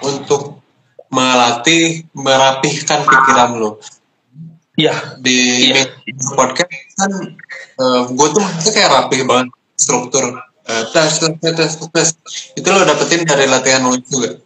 [0.00, 0.62] untuk
[1.10, 3.76] melatih merapihkan pikiran lu.
[4.78, 5.18] Iya.
[5.20, 5.84] Di iya.
[6.32, 7.12] podcast kan
[7.82, 10.24] uh, gua tuh maksudnya kayak rapih banget struktur
[10.68, 12.08] uh, tes, tes tes tes
[12.58, 14.36] itu lo dapetin dari latihan nulis juga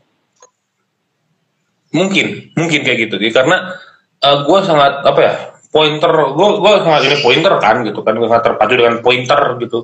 [1.93, 3.77] mungkin mungkin kayak gitu karena
[4.23, 5.35] uh, eh, gue sangat apa ya
[5.73, 8.15] pointer gue gue sangat ini pointer kan gitu kan.
[8.17, 9.79] Gue sangat terpacu dengan pointer gitu.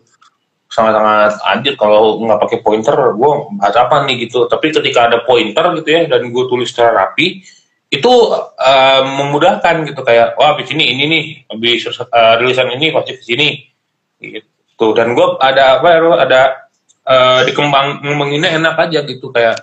[0.68, 4.46] Sangat sangat anjir kalau nggak pakai pointer gue baca apa nih gitu.
[4.46, 7.42] Tapi ketika ada pointer gitu ya dan gue tulis secara rapi
[7.88, 10.00] itu uh, memudahkan gitu.
[10.04, 13.48] Kayak wah di sini ini nih habis uh, rilisan ini pasti di sini.
[14.20, 14.86] Gitu.
[14.92, 16.40] Dan gue ada apa ya ada
[17.08, 19.32] uh, dikembang ngembanginnya enak aja gitu.
[19.32, 19.56] Kayak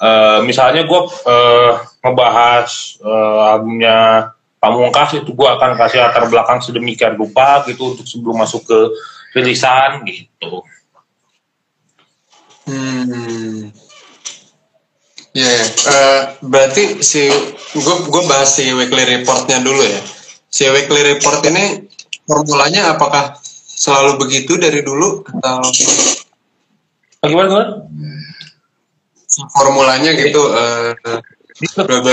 [0.00, 2.68] uh, misalnya gue uh, ngebahas
[3.02, 8.64] uh, albumnya Pamungkas itu gue akan kasih latar belakang sedemikian rupa gitu untuk sebelum masuk
[8.66, 8.78] ke
[9.36, 10.64] rilisan gitu.
[12.66, 13.70] Hmm.
[15.36, 17.28] Ya, yeah, uh, berarti si
[17.76, 20.00] gue gue bahas si weekly reportnya dulu ya.
[20.48, 21.86] Si weekly report ini
[22.24, 23.36] formulanya apakah
[23.76, 25.60] selalu begitu dari dulu atau
[27.22, 27.68] oh, gimana gimana?
[29.52, 30.96] Formulanya gitu uh,
[31.76, 32.12] bla bla bla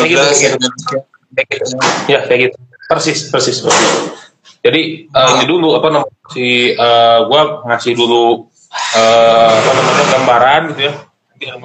[2.08, 2.58] ya kayak gitu.
[2.90, 3.92] Persis persis persis.
[4.64, 10.62] Jadi uh, ini dulu apa namanya si uh, gua ngasih dulu uh, apa namanya gambaran
[10.76, 10.94] gitu ya.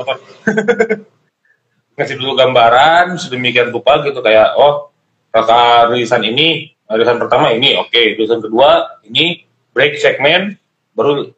[1.99, 4.23] Ngasih dulu gambaran sedemikian rupa gitu.
[4.23, 4.91] Kayak oh
[5.31, 7.91] kata rilisan ini rilisan pertama ini oke.
[7.91, 8.15] Okay.
[8.19, 10.59] rilisan kedua ini break segmen
[10.95, 11.31] baru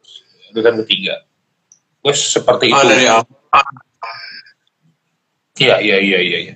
[0.53, 1.25] dengan ketiga.
[2.01, 2.89] Gue seperti oh, itu.
[2.89, 3.25] dari awal
[5.59, 6.55] iya iya iya iya ya.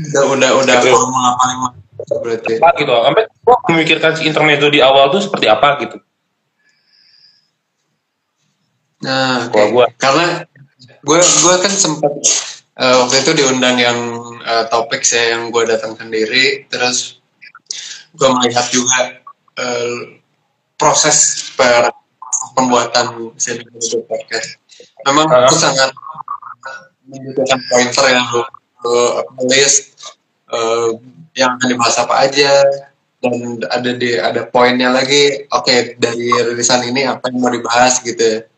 [0.00, 1.58] udah udah udah formula paling
[2.00, 5.98] berarti apa gitu sampai gue memikirkan si intermezzo di awal tuh seperti apa gitu
[9.00, 9.72] nah okay.
[9.72, 10.44] gua karena
[10.80, 12.12] gue gue kan sempat
[12.80, 13.98] uh, waktu itu diundang yang
[14.44, 17.20] uh, topik saya yang gue datang sendiri terus
[18.16, 19.20] gue melihat juga
[19.60, 20.20] uh,
[20.80, 21.92] proses per
[22.56, 23.64] pembuatan seri
[24.08, 24.56] podcast.
[25.04, 25.46] Memang uh.
[25.46, 25.92] aku sangat
[27.10, 28.42] membutuhkan pointer yang lu,
[29.50, 29.92] list
[30.48, 30.94] uh,
[31.34, 32.52] yang akan dibahas apa aja.
[33.20, 38.00] Dan ada di ada poinnya lagi oke okay, dari rilisan ini apa yang mau dibahas
[38.00, 38.48] gitu.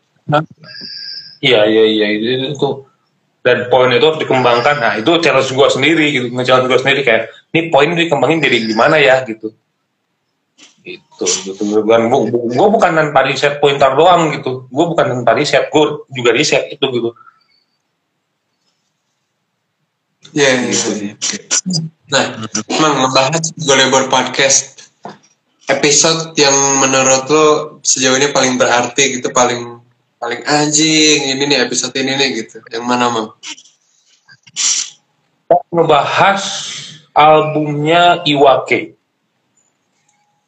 [1.43, 2.69] Ya iya iya iya itu, itu.
[3.43, 4.79] Dan poin itu harus dikembangkan.
[4.79, 6.27] Nah itu challenge gue sendiri gitu.
[6.31, 9.27] Challenge gue sendiri kayak ini poin dikembangin dari gimana ya?
[9.27, 9.51] Gitu.
[10.87, 11.59] Itu gitu.
[11.83, 14.71] Bukan gue bukan tanpa riset pointer doang gitu.
[14.71, 17.11] Gue bukan tanpa riset gue juga riset itu gitu
[20.33, 20.89] ya yeah, gitu.
[20.97, 21.15] yeah.
[22.09, 22.23] nah
[22.69, 24.89] emang ngebahas Golebor podcast
[25.69, 27.45] episode yang menurut lo
[27.85, 29.79] sejauh ini paling berarti gitu paling
[30.17, 33.29] paling anjing ini nih episode ini nih gitu yang mana mang
[35.69, 36.41] ngebahas
[37.13, 38.97] albumnya Iwake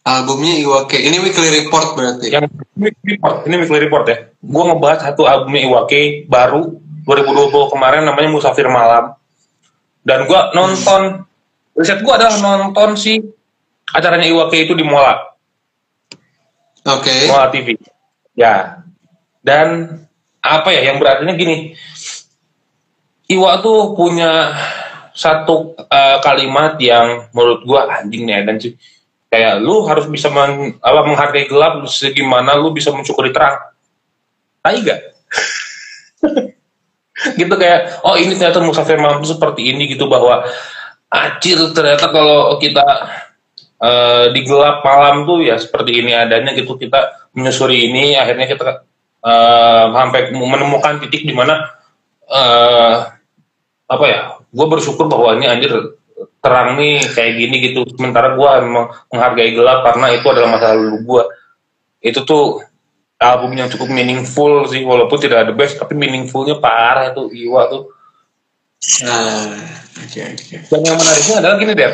[0.05, 1.01] Albumnya Iwake.
[1.01, 2.29] Ini weekly report berarti.
[2.29, 3.41] Yang weekly report.
[3.49, 4.17] Ini weekly report ya.
[4.37, 6.77] Gue ngebahas satu albumnya Iwake baru
[7.09, 9.17] 2020 kemarin namanya Musafir Malam.
[10.05, 11.25] Dan gue nonton
[11.73, 13.17] riset gue adalah nonton si
[13.89, 15.17] acaranya Iwake itu di Mola.
[16.85, 17.01] Oke.
[17.01, 17.19] Okay.
[17.25, 17.73] Mola TV.
[18.37, 18.85] Ya.
[19.41, 19.99] Dan
[20.45, 21.73] apa ya yang berartinya gini.
[23.25, 24.53] Iwa tuh punya
[25.15, 28.75] satu uh, kalimat yang menurut gue anjing nih dan sih
[29.31, 33.63] kayak lu harus bisa men, apa, menghargai gelap segimana lu bisa mensyukuri terang
[34.59, 34.99] tai gak
[37.33, 40.45] gitu kayak oh ini ternyata musafir mampu seperti ini gitu bahwa
[41.09, 42.85] acil ternyata kalau kita
[43.81, 48.85] uh, di gelap malam tuh ya seperti ini adanya gitu kita menyusuri ini akhirnya kita
[49.25, 51.73] uh, sampai menemukan titik di mana
[52.29, 53.15] uh,
[53.85, 55.97] apa ya gue bersyukur bahwa ini anjir
[56.39, 57.79] terang nih kayak gini gitu.
[57.97, 58.51] Sementara gue
[59.09, 61.23] menghargai gelap karena itu adalah masa lalu gue
[62.05, 62.61] itu tuh
[63.19, 67.95] album yang cukup meaningful sih walaupun tidak ada best tapi meaningfulnya parah itu Iwa tuh
[69.01, 69.57] Nah,
[69.97, 70.55] oke oke.
[70.69, 71.91] Dan yang menariknya adalah gini deh,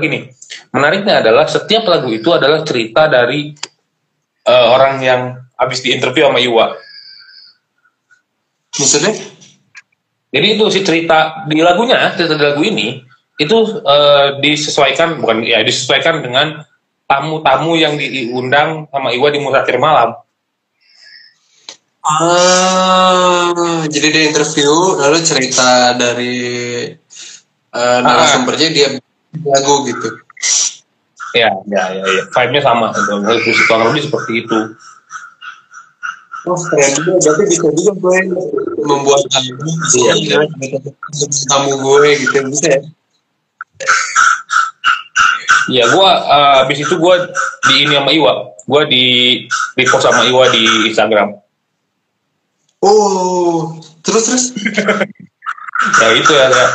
[0.00, 0.18] gini.
[0.72, 3.52] Menariknya adalah setiap lagu itu adalah cerita dari
[4.46, 5.20] eh, orang yang
[5.60, 6.66] habis diinterview sama Iwa.
[8.76, 9.12] Maksudnya?
[10.32, 13.04] Jadi itu si cerita di lagunya, cerita di lagu ini
[13.36, 16.64] itu eh, disesuaikan bukan ya disesuaikan dengan
[17.04, 20.16] tamu-tamu yang diundang sama Iwa di Musafir Malam.
[22.06, 26.38] Ah, jadi dia interview lalu cerita dari
[27.74, 28.88] uh, narasumbernya dia
[29.42, 30.08] lagu gitu.
[31.34, 32.22] Ya, ya, ya, ya.
[32.30, 32.94] Vibe-nya sama.
[33.66, 34.58] Kurang lebih seperti itu.
[36.46, 37.10] Oh, keren juga.
[37.18, 38.18] Berarti bisa juga gue
[38.86, 39.66] membuat album
[39.98, 40.46] Iya,
[41.50, 42.80] tamu gue gitu bisa ya?
[45.66, 47.18] Iya, gua uh, abis itu gua
[47.66, 48.54] di ini sama Iwa.
[48.70, 49.04] Gua di
[49.74, 51.34] repost sama Iwa di Instagram.
[52.86, 53.74] Oh,
[54.06, 54.44] terus terus.
[55.76, 56.72] Ya itu ya kayak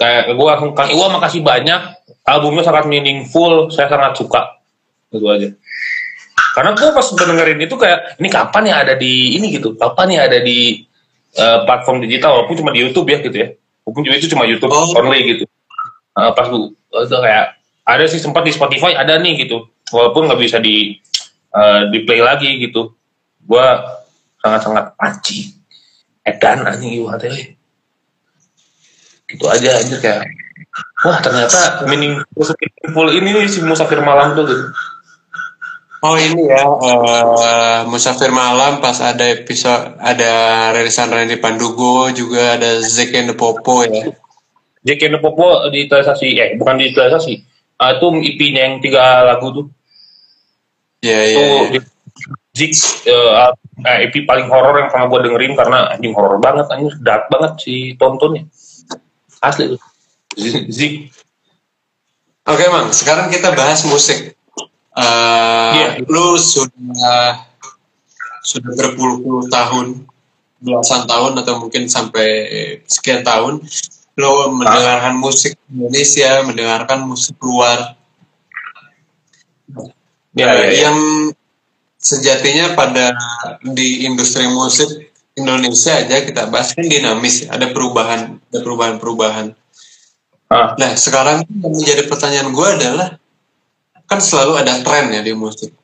[0.00, 1.80] kayak gua langsung Kang Iwa makasih banyak.
[2.26, 4.58] Albumnya sangat meaningful, saya sangat suka.
[5.12, 5.52] Itu aja.
[6.56, 9.76] Karena gua pas dengerin itu kayak ini kapan ya ada di ini gitu.
[9.76, 10.82] Kapan ya ada di
[11.36, 13.48] uh, platform digital walaupun cuma di YouTube ya gitu ya.
[13.84, 14.96] Walaupun itu cuma YouTube Oh.
[14.96, 15.44] only gitu.
[16.16, 16.72] Uh, pas gua
[17.04, 19.68] itu kayak ada sih sempat di Spotify ada nih gitu.
[19.92, 20.96] Walaupun nggak bisa di
[21.52, 22.96] uh, di play lagi gitu.
[23.44, 23.84] Gua
[24.46, 25.50] sangat-sangat panci.
[26.26, 27.56] Edan anjing Iwa teh
[29.26, 30.22] gitu aja anjir kayak
[31.02, 34.66] wah ternyata meaningful meaningful ini nih si Musafir Malam tuh gitu.
[36.04, 40.32] Oh ini ya, eh, Musafir Malam pas ada episode ada
[40.78, 44.14] rilisan Randy Pandugo juga ada Zack and the Popo ya.
[44.86, 49.66] Jack and the Popo digitalisasi eh bukan digitalisasi Ah, itu IP-nya yang tiga lagu tuh
[51.04, 51.44] Iya iya.
[51.68, 51.80] itu iya.
[52.56, 52.72] Zik
[53.04, 53.52] eh,
[53.84, 57.52] eh, EP paling horor yang pernah gue dengerin karena anjing horor banget anjing dark banget
[57.60, 58.48] si tontonnya
[59.44, 59.80] asli tuh
[60.72, 61.12] Zik
[62.46, 64.38] Oke Mang, sekarang kita bahas musik.
[64.94, 65.88] Eh, Iya.
[66.06, 67.42] Lu sudah
[68.46, 70.06] sudah berpuluh-puluh tahun,
[70.62, 72.28] belasan tahun atau mungkin sampai
[72.86, 73.66] sekian tahun,
[74.14, 77.98] lu mendengarkan musik Indonesia, mendengarkan musik luar.
[80.38, 80.70] ya, Eh, ya, ya.
[80.86, 80.98] yang
[82.06, 83.18] sejatinya pada
[83.66, 89.52] di industri musik Indonesia aja kita bahas kan dinamis, ada perubahan, ada perubahan-perubahan.
[90.46, 93.08] Ah, Nah, sekarang yang menjadi pertanyaan gue adalah
[94.06, 95.74] kan selalu ada tren ya di musik.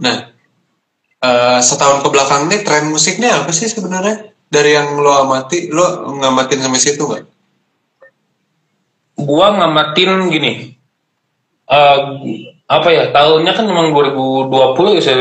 [0.00, 0.30] Nah,
[1.18, 4.30] eh, setahun ke belakang ini tren musiknya apa sih sebenarnya?
[4.48, 7.34] Dari yang lo amati, lo ngamatin sampai situ nggak?
[9.18, 10.52] gua ngamatin gini
[11.70, 11.98] eh
[12.64, 15.14] apa ya tahunnya kan memang 2020 ya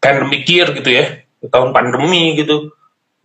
[0.00, 1.04] pandemic year gitu ya
[1.50, 2.72] tahun pandemi gitu.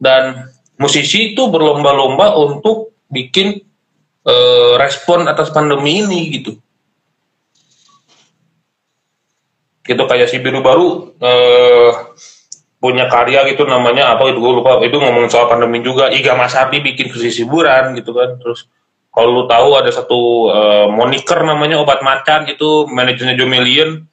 [0.01, 0.49] Dan
[0.81, 3.61] musisi itu berlomba-lomba untuk bikin
[4.25, 6.51] eh, respon atas pandemi ini gitu.
[9.81, 11.89] Gitu kayak si biru baru eh,
[12.81, 14.81] punya karya gitu namanya apa gitu gue lupa.
[14.81, 16.09] Itu ngomongin soal pandemi juga.
[16.09, 18.65] Iga Mas bikin khusus hiburan gitu kan terus
[19.11, 20.19] kalau lu tahu ada satu
[20.49, 24.07] eh, moniker namanya obat macan itu manajernya Joe Million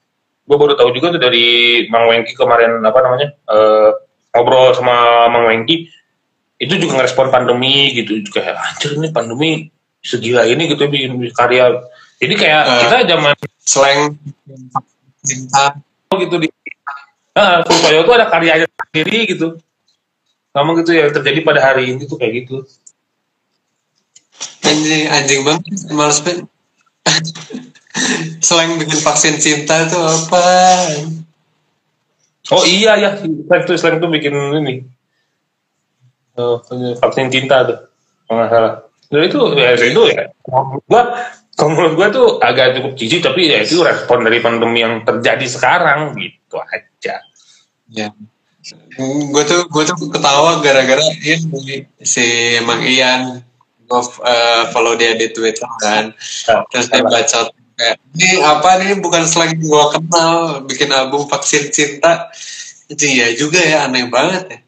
[0.49, 3.91] gue baru tahu juga tuh dari Mang Wengki kemarin apa namanya eh,
[4.33, 5.93] ngobrol sama Mang Wengki.
[6.59, 8.19] Itu juga ngerespon pandemi gitu.
[8.25, 9.51] Juga kayak anjir ini pandemi
[10.03, 11.65] segila ini gitu ya bikin karya.
[12.19, 12.81] Jadi kayak Eh.
[12.83, 13.35] kita zaman
[13.69, 14.17] Slang,
[15.21, 15.77] cinta,
[16.09, 16.49] gitu di
[17.37, 19.61] nah, Surabaya itu ada karyanya sendiri gitu.
[20.51, 22.65] Sama gitu yang terjadi pada hari ini tuh kayak gitu
[24.69, 26.45] anjing, anjing banget, males banget.
[28.45, 30.45] Slang bikin vaksin cinta itu apa?
[32.55, 34.75] Oh iya ya, selain itu selain itu bikin ini
[36.39, 36.63] oh,
[37.03, 37.79] vaksin cinta tuh,
[38.25, 38.73] kalau nggak salah.
[39.09, 40.33] Dan itu ya itu ya,
[40.89, 41.03] gua
[41.57, 45.45] kalau menurut gua tuh agak cukup jijik tapi ya itu respon dari pandemi yang terjadi
[45.49, 47.21] sekarang gitu aja.
[47.89, 48.09] Ya.
[48.99, 53.41] Gue tuh gue tuh ketawa gara-gara ini si Mang Ian
[53.89, 56.13] gue eh, follow dia di Twitter kan.
[56.69, 62.29] Terus dia baca kayak ini apa nih bukan slang gue kenal bikin album vaksin cinta.
[62.89, 64.59] Jadi ya juga ya aneh banget ya.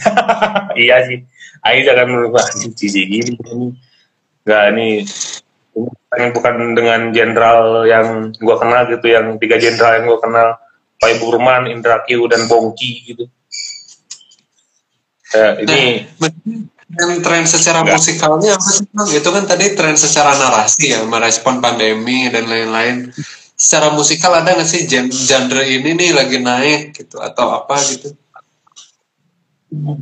[0.88, 1.20] iya sih.
[1.60, 3.36] Ayo jangan merubah jijik gini.
[3.36, 3.68] ini.
[4.48, 4.88] Nggak ini
[6.10, 10.48] ini bukan dengan jenderal yang gua kenal gitu, yang tiga jenderal yang gua kenal,
[10.98, 13.24] Pak Burman, Indra Q, dan Bongki gitu.
[15.30, 15.80] Eh, ini
[16.90, 18.02] Dan tren secara Enggak.
[18.02, 19.06] musikalnya apa sih Bang?
[19.06, 23.14] Itu kan tadi tren secara narasi ya, merespon pandemi dan lain-lain.
[23.54, 28.10] Secara musikal ada nggak sih gen- genre ini nih lagi naik gitu atau apa gitu?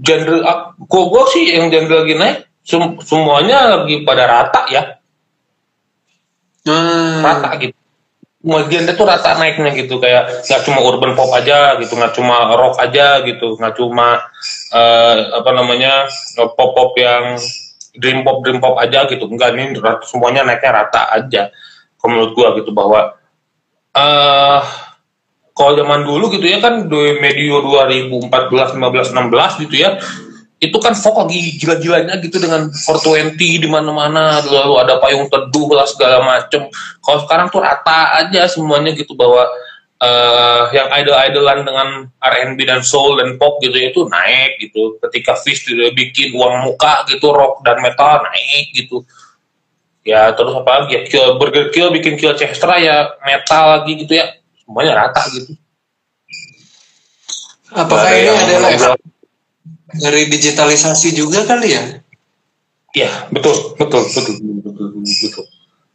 [0.01, 0.41] genre
[0.81, 4.83] gua, gua sih yang genre lagi naik sem- semuanya lagi pada rata ya
[6.65, 7.21] Hmm.
[7.21, 7.78] rata gitu
[8.39, 12.79] genre tuh rata naiknya gitu kayak nggak cuma urban pop aja gitu nggak cuma rock
[12.79, 14.23] aja gitu nggak cuma
[14.71, 16.07] eh, apa namanya
[16.55, 17.35] pop pop yang
[17.99, 19.27] dream pop dream pop aja gitu.
[19.27, 19.75] Enggak ini
[20.07, 21.51] semuanya naiknya rata aja
[21.99, 23.19] kalau menurut gua gitu bahwa
[23.99, 24.63] eh
[25.59, 29.99] kalau zaman dulu gitu ya kan di medio 2014 15 16 gitu ya
[30.59, 35.87] itu kan folk lagi gila-gilanya gitu dengan 420 di mana-mana lalu ada payung teduh lah
[35.87, 36.67] segala macem.
[36.99, 39.47] Kalau sekarang tuh rata aja semuanya gitu bahwa
[39.99, 44.99] eh yang idol-idolan dengan R&B dan soul dan pop gitu ya, itu naik gitu.
[44.99, 49.07] Ketika Fish dia bikin uang muka gitu rock dan metal naik gitu.
[50.03, 51.03] Ya terus apa lagi ya?
[51.07, 54.35] Kill, Burger Kill bikin Kill Chestra ya metal lagi gitu ya.
[54.67, 55.55] Semuanya rata gitu.
[57.71, 58.99] Apakah ini adalah.
[59.97, 61.85] Dari digitalisasi juga kali ya?
[62.93, 65.45] Iya, betul, betul, betul, betul, betul, betul.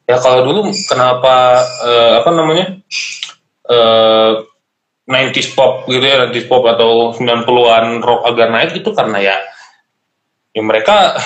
[0.04, 2.66] Ya kalau dulu kenapa eh, apa namanya
[3.70, 4.32] eh
[5.04, 9.36] 90s pop gitu ya, 90s pop atau 90-an rock agak naik itu karena ya
[10.54, 11.18] ya mereka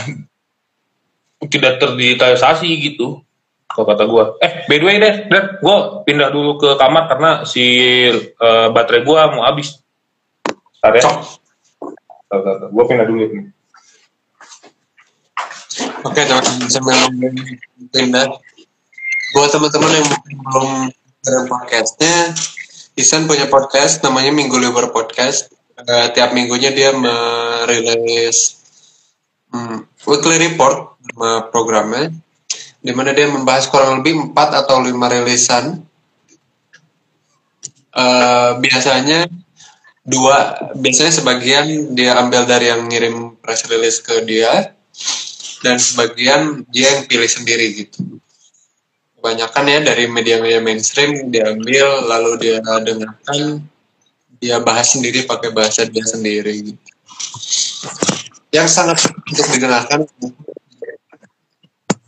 [1.54, 3.22] tidak terdigitalisasi gitu
[3.68, 4.34] kalau kata gua.
[4.42, 7.62] Eh, by the way deh, deh, gua pindah dulu ke kamar karena si
[8.10, 9.78] eh, baterai gua mau habis.
[10.82, 11.04] Bentar ya.
[12.28, 13.48] Gua pindah dulu nih.
[16.04, 16.98] Oke teman-teman sambil
[17.96, 18.28] pindah.
[19.32, 20.08] Buat teman-teman yang
[20.44, 20.70] belum
[21.24, 22.36] dengar podcastnya,
[23.00, 25.54] Isan punya podcast namanya Minggu Libur Podcast.
[25.78, 28.58] Eh, tiap minggunya dia merilis
[29.54, 32.10] hmm, weekly report nama programnya,
[32.82, 35.80] di mana dia membahas kurang lebih 4 atau 5 rilisan.
[37.94, 39.30] Eh, biasanya
[40.08, 44.72] dua, biasanya sebagian dia ambil dari yang ngirim press release ke dia,
[45.62, 48.18] dan sebagian dia yang pilih sendiri gitu.
[49.20, 53.60] Kebanyakan ya dari media-media mainstream diambil lalu dia dengarkan
[54.38, 56.88] dia bahas sendiri pakai bahasa dia sendiri gitu.
[58.56, 60.08] Yang sangat untuk didengarkan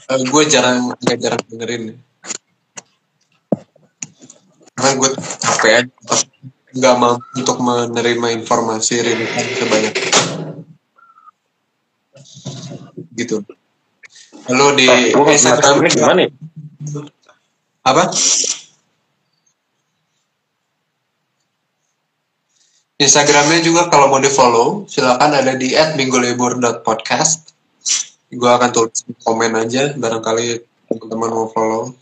[0.09, 1.83] eh, gue jarang agak jarang dengerin
[4.79, 5.09] karena gue
[5.43, 5.85] capek
[6.69, 10.21] nggak mampu untuk menerima informasi rilisan sebanyak itu.
[13.17, 13.35] gitu
[14.47, 16.31] lalu di Instagram ini gimana ya?
[17.83, 18.03] apa
[22.99, 27.49] Instagramnya juga kalau mau di follow silakan ada di @minggulibur.podcast
[28.29, 31.95] gue akan tulis komen aja barangkali teman-teman mau follow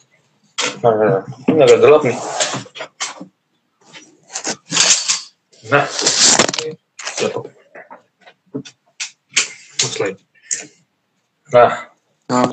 [0.81, 2.17] Nah, ini agak gelap nih.
[5.67, 5.85] Nah,
[7.17, 7.43] jatuh.
[9.77, 10.19] Slide.
[11.53, 11.71] Nah,
[12.27, 12.51] Nah,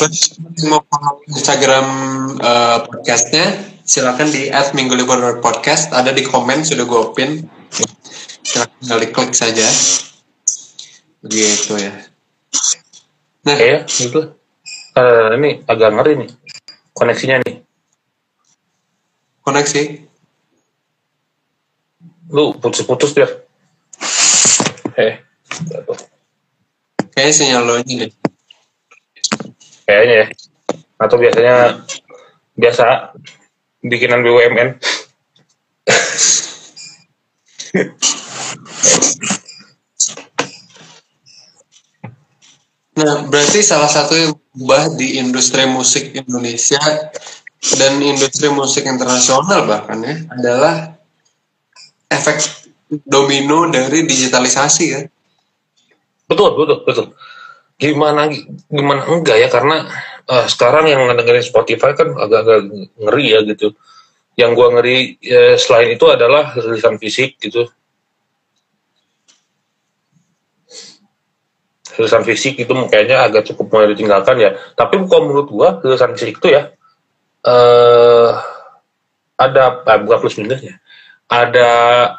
[0.00, 1.86] terus mau follow Instagram
[2.40, 3.44] eh, podcastnya
[3.84, 7.44] silakan di @minggulibur.podcast ada di komen sudah gue pin
[8.40, 9.68] silakan tinggal diklik saja.
[11.20, 11.92] Begitu ya.
[13.44, 13.56] Nah.
[13.60, 14.20] Kayak gitu.
[14.96, 16.30] Eh, ini agak ngeri nih
[16.96, 17.60] koneksinya nih.
[19.44, 19.82] koneksi
[22.30, 23.28] Lu putus-putus dia.
[24.94, 25.18] Eh,
[25.66, 25.98] jatuh.
[27.14, 28.10] kayaknya sinyal lo ini deh
[29.84, 30.26] Kayaknya ya.
[31.02, 31.84] Atau biasanya
[32.56, 33.12] biasa
[33.84, 34.68] bikinan BUMN.
[42.94, 46.78] Nah, berarti salah satu yang berubah di industri musik Indonesia
[47.74, 50.93] dan industri musik internasional bahkan ya adalah
[52.14, 52.38] efek
[53.02, 55.00] domino dari digitalisasi ya.
[56.24, 57.06] Betul, betul, betul.
[57.76, 58.30] Gimana
[58.70, 59.88] gimana enggak ya karena
[60.30, 63.74] eh, sekarang yang dengerin Spotify kan agak-agak ngeri ya gitu.
[64.38, 67.66] Yang gua ngeri eh, selain itu adalah rilisan fisik gitu.
[71.94, 74.50] Rilisan fisik itu kayaknya agak cukup mulai ditinggalkan ya.
[74.78, 76.70] Tapi kalau menurut gua rilisan fisik itu ya
[77.44, 78.30] eh
[79.36, 80.80] ada eh, bukan plus minusnya
[81.28, 81.70] ada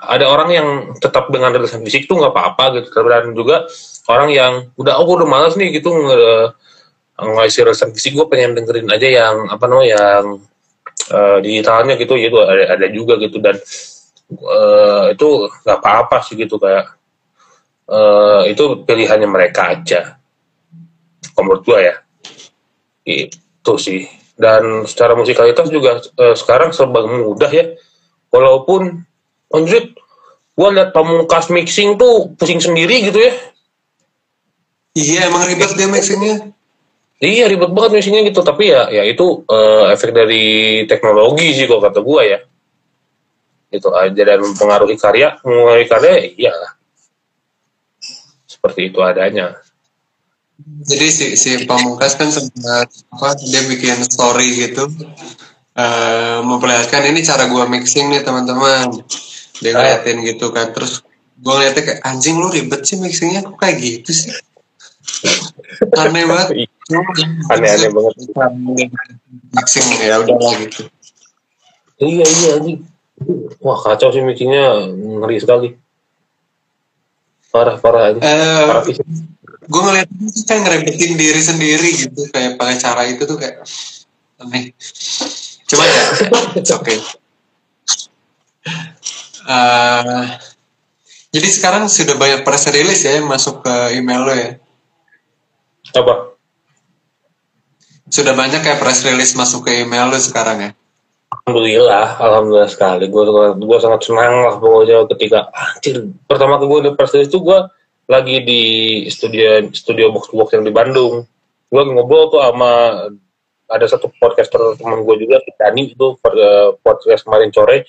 [0.02, 2.90] ada orang yang tetap dengan rilisan fisik tuh nggak apa-apa gitu.
[3.06, 3.70] Dan juga
[4.10, 5.94] orang yang udah oh udah malas nih gitu
[7.16, 10.26] ngasih rilisan fisik gue pengen dengerin aja yang apa namanya yang
[11.14, 12.18] eh, digitalnya gitu.
[12.18, 13.38] Ya itu ada, ada juga gitu.
[13.38, 13.56] Dan
[14.34, 15.28] eh, itu
[15.64, 16.98] nggak apa-apa sih gitu kayak
[17.88, 20.18] eh, itu pilihannya mereka aja.
[21.38, 21.96] Menurut gue ya.
[23.06, 24.10] Itu sih.
[24.36, 27.70] Dan secara musikalitas juga eh, sekarang serba mudah ya
[28.36, 29.08] walaupun
[29.56, 29.96] anjir
[30.56, 33.32] gue liat pamungkas mixing tuh pusing sendiri gitu ya.
[34.96, 36.52] Iya emang ribet dia mixingnya.
[37.24, 38.44] iya ribet banget mixingnya gitu.
[38.44, 42.40] Tapi ya ya itu eh, efek dari teknologi sih kalau kata gue ya.
[43.72, 46.54] Itu aja dan mempengaruhi karya mempengaruhi karya iya
[48.48, 49.60] seperti itu adanya.
[50.88, 54.88] Jadi si si Pamungkas kan sempat apa dia bikin story gitu
[55.76, 59.04] eh memperlihatkan ini cara gua mixing nih teman-teman.
[59.60, 61.04] Dia ngeliatin gitu kan terus
[61.40, 64.32] gua ngeliatnya kayak anjing lu ribet sih mixingnya kok kayak gitu sih.
[66.02, 66.48] Aneh banget.
[67.52, 68.14] Aneh-aneh banget.
[69.56, 70.88] Mixing ya udahlah gitu.
[71.96, 72.84] iya iya anjing
[73.64, 75.70] wah kacau sih mixingnya ngeri sekali
[77.56, 79.08] parah parah aja Eh parah fisik
[79.66, 83.66] gue ngeliat itu kayak ngerebetin diri sendiri gitu kayak pakai cara itu tuh kayak
[84.44, 84.76] aneh
[85.66, 86.04] cuma ya.
[86.60, 86.98] It's okay
[89.46, 90.26] Eh,
[91.30, 94.58] jadi sekarang sudah banyak press release ya yang masuk ke email lo ya?
[95.94, 96.34] Apa?
[98.10, 100.72] Sudah banyak kayak press release masuk ke email lo sekarang ya?
[101.30, 103.06] Alhamdulillah, alhamdulillah sekali.
[103.06, 107.42] Gue gue sangat senang lah pokoknya ketika anjir pertama ke gue di press release itu
[107.46, 107.60] gue
[108.10, 108.62] lagi di
[109.14, 111.22] studio studio box box yang di Bandung.
[111.70, 112.72] Gue ngobrol tuh sama
[113.66, 117.86] ada satu podcaster teman gue juga, Dani itu eh, podcast kemarin sore.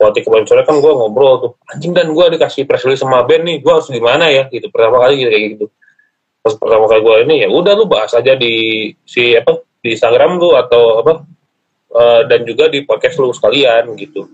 [0.00, 3.44] Waktu kemarin sore kan gue ngobrol tuh anjing dan gue dikasih press release sama band
[3.44, 4.72] nih, gue harus gimana ya gitu.
[4.72, 5.66] Pertama kali gitu kayak gitu.
[6.40, 10.40] Pas pertama kali gue ini ya udah lu bahas aja di si apa di Instagram
[10.40, 11.12] lu atau apa
[11.92, 14.24] eh, dan juga di podcast lu sekalian gitu.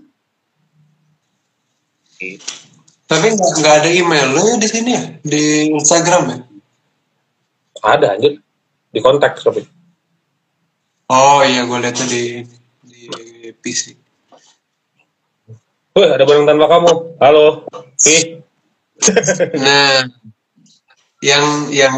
[3.07, 6.37] Tapi nggak ada email lo ya di sini ya di Instagram ya
[7.77, 8.41] Ada anjir
[8.91, 9.76] di kontak tapi.
[11.07, 12.23] Oh iya gue liatnya di
[12.83, 13.01] di
[13.63, 14.07] PC
[15.97, 16.93] Wih, ada barang tanpa kamu.
[17.17, 17.65] Halo.
[18.05, 18.45] Ih.
[19.57, 20.05] Nah,
[21.25, 21.97] yang yang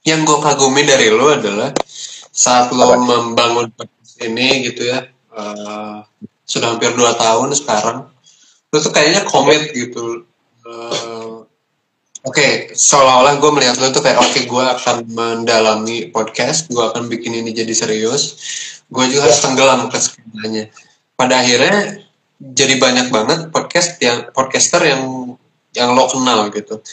[0.00, 1.76] yang gue kagumi dari lo adalah
[2.32, 3.04] saat lo Apa?
[3.04, 5.96] membangun podcast ini gitu ya, eh,
[6.48, 8.08] sudah hampir dua tahun sekarang,
[8.72, 10.24] lo tuh kayaknya komit gitu.
[10.64, 11.17] Eh,
[12.28, 17.32] Oke, seolah-olah gue melihat lo tuh kayak oke gue akan mendalami podcast, gue akan bikin
[17.32, 18.36] ini jadi serius,
[18.92, 20.68] gue juga harus tenggelam ke skenanya.
[21.16, 22.04] Pada akhirnya
[22.36, 25.32] jadi banyak banget podcast yang podcaster yang
[25.72, 26.84] yang lo kenal gitu.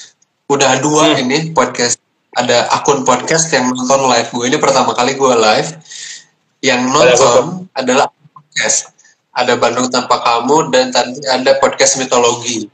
[0.48, 1.28] Udah dua Hmm.
[1.28, 2.00] ini podcast
[2.32, 5.70] ada akun podcast yang nonton live gue ini pertama kali gue live
[6.64, 8.92] yang Ada nonton adalah podcast
[9.32, 12.68] ada Bandung tanpa kamu dan tadi ada podcast mitologi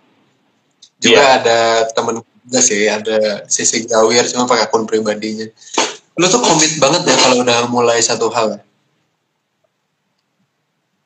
[0.97, 1.37] juga Iya.
[1.41, 1.57] ada
[1.93, 5.45] temen juga sih ada sisi Gawir cuma pakai akun pribadinya
[6.17, 8.61] lu tuh komit banget ya kalau udah mulai satu hal ya?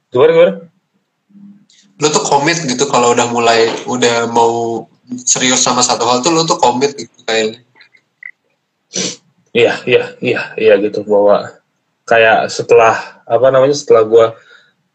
[0.10, 0.54] Gimana gimana?
[1.96, 4.84] lu tuh komit gitu kalau udah mulai udah mau
[5.24, 7.64] serius sama satu hal tuh lu tuh komit gitu kayaknya
[9.56, 11.48] Iya, iya, iya, iya gitu bahwa
[12.04, 14.26] kayak setelah apa namanya setelah gua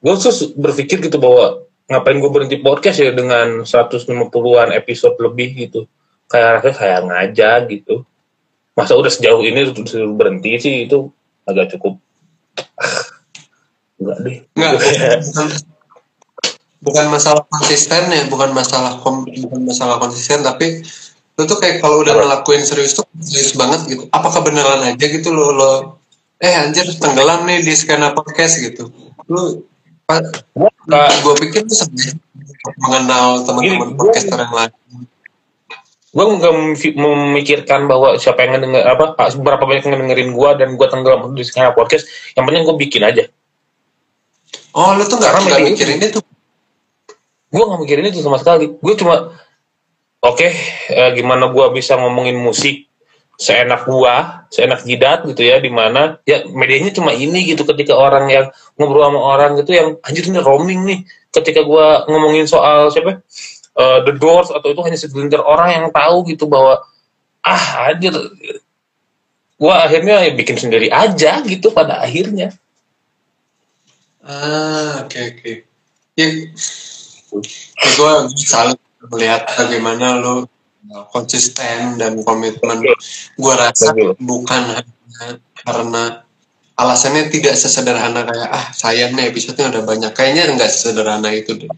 [0.04, 5.88] gue terus berpikir gitu bahwa ngapain gue berhenti podcast ya dengan 150-an episode lebih gitu
[6.30, 8.06] kayak rasanya sayang aja gitu.
[8.78, 9.74] Masa udah sejauh ini
[10.14, 11.10] berhenti sih itu
[11.44, 11.98] agak cukup.
[13.98, 14.36] Enggak deh.
[14.54, 15.48] Enggak, bukan,
[16.80, 20.80] bukan masalah konsisten ya, bukan masalah kom, bukan masalah konsisten, tapi
[21.36, 24.08] lu tuh kayak kalau udah ngelakuin serius tuh serius banget gitu.
[24.12, 25.72] Apakah beneran aja gitu lo, lo
[26.40, 28.88] eh anjir tenggelam nih di skena podcast gitu.
[29.28, 29.66] Lu
[30.90, 32.16] gue pikir tuh sebenarnya
[32.80, 34.72] mengenal teman-teman podcaster yang lain.
[36.10, 36.54] Gue nggak
[36.98, 41.46] memikirkan bahwa siapa yang ngedenger apa berapa banyak yang ngedengerin gue dan gue tenggelam di
[41.46, 43.30] skena podcast yang penting gue bikin aja.
[44.74, 46.20] Oh, lu tuh nggak media mikirin itu.
[47.50, 48.74] gue nggak mikirin itu sama sekali.
[48.78, 49.34] Gue cuma
[50.22, 50.48] oke
[50.90, 52.90] eh, gimana gue bisa ngomongin musik
[53.40, 58.28] seenak gua seenak jidat gitu ya di mana ya medianya cuma ini gitu ketika orang
[58.28, 58.46] yang
[58.76, 61.00] ngobrol sama orang gitu yang anjir ini roaming nih.
[61.32, 63.24] Ketika gua ngomongin soal siapa
[63.76, 66.82] eh, The Doors atau itu hanya segelintir orang yang tahu gitu bahwa
[67.44, 68.12] ah anjir
[69.60, 72.56] gua akhirnya ya bikin sendiri aja gitu pada akhirnya
[74.20, 75.52] Ah, oke oke.
[76.12, 80.44] Ya, ya gue salut melihat bagaimana lo
[81.08, 82.84] konsisten dan komitmen.
[83.40, 84.20] Gue rasa Betul.
[84.20, 86.04] bukan hanya karena
[86.76, 90.12] alasannya tidak sesederhana kayak ah sayang nih episode-nya udah banyak.
[90.12, 91.72] Kayaknya nggak sesederhana itu deh.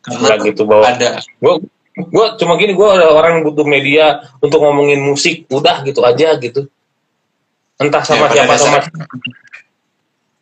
[0.00, 1.54] Karena Nggak gitu bahwa ada gua
[2.08, 6.36] gua cuma gini gua ada orang yang butuh media untuk ngomongin musik udah gitu aja
[6.40, 6.68] gitu.
[7.80, 8.78] Entah sama Ya, siapa sama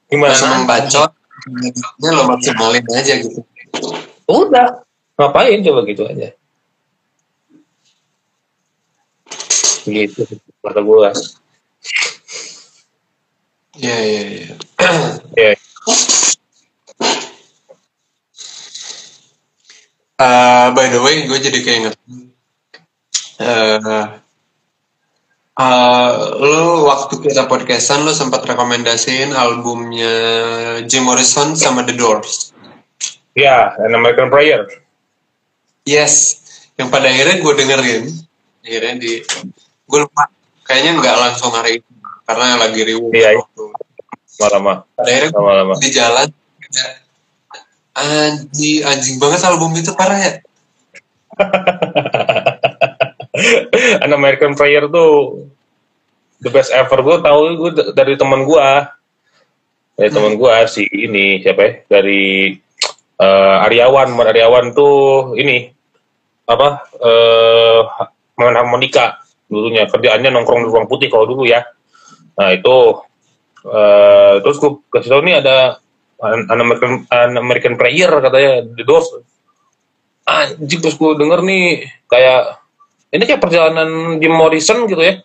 [0.08, 0.34] gimana?
[0.34, 1.10] seneng bacot,
[2.00, 3.44] ya lo maksimalin aja gitu.
[4.28, 4.82] udah
[5.18, 6.34] ngapain coba gitu aja?
[9.88, 10.22] Gitu
[10.62, 11.10] kata gue
[13.78, 14.22] Iya, iya,
[15.38, 15.54] iya.
[20.18, 21.94] Eh, by the way, gue jadi keinget.
[23.38, 23.78] eh
[25.58, 26.10] eh,
[26.42, 30.10] lu waktu kita podcastan lu sempat rekomendasiin albumnya
[30.90, 32.50] Jim Morrison sama The Doors.
[33.38, 34.66] ya an American Prayer
[35.86, 36.42] Yes,
[36.74, 38.02] yang pada akhirnya gue dengerin,
[38.66, 39.22] akhirnya di
[39.86, 40.26] gue lupa,
[40.66, 41.90] kayaknya nggak langsung hari itu
[42.26, 43.08] karena lagi riuh.
[43.14, 43.38] Iya, iya.
[43.38, 43.64] waktu.
[44.42, 46.26] lama-lama Pada akhirnya lama-lama di jalan,
[47.98, 50.32] anjing anjing banget album itu parah ya.
[54.04, 55.46] An American Prayer tuh
[56.42, 57.02] the best ever.
[57.02, 58.66] Gue tahu gue dari teman gue
[59.98, 61.72] dari teman gue si ini siapa ya?
[61.86, 62.54] Dari
[63.18, 64.14] eh, Aryawan.
[64.14, 65.70] Mar Aryawan tuh ini
[66.48, 67.80] apa eh
[68.38, 69.86] main harmonika dulunya.
[69.86, 71.62] Kerjaannya nongkrong di ruang putih kalau dulu ya.
[72.38, 72.78] Nah itu
[73.66, 75.82] eh terus gue kasih tau nih ada
[76.18, 79.06] An An American, An American Prayer katanya The Doors.
[80.28, 82.60] Anjing terus gue denger nih kayak
[83.14, 85.22] ini kayak perjalanan Jim Morrison gitu ya.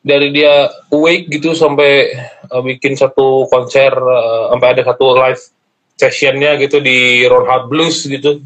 [0.00, 2.16] Dari dia awake gitu sampai
[2.48, 5.42] uh, bikin satu konser uh, sampai ada satu live
[6.00, 8.40] sessionnya gitu di Roadhouse Blues gitu.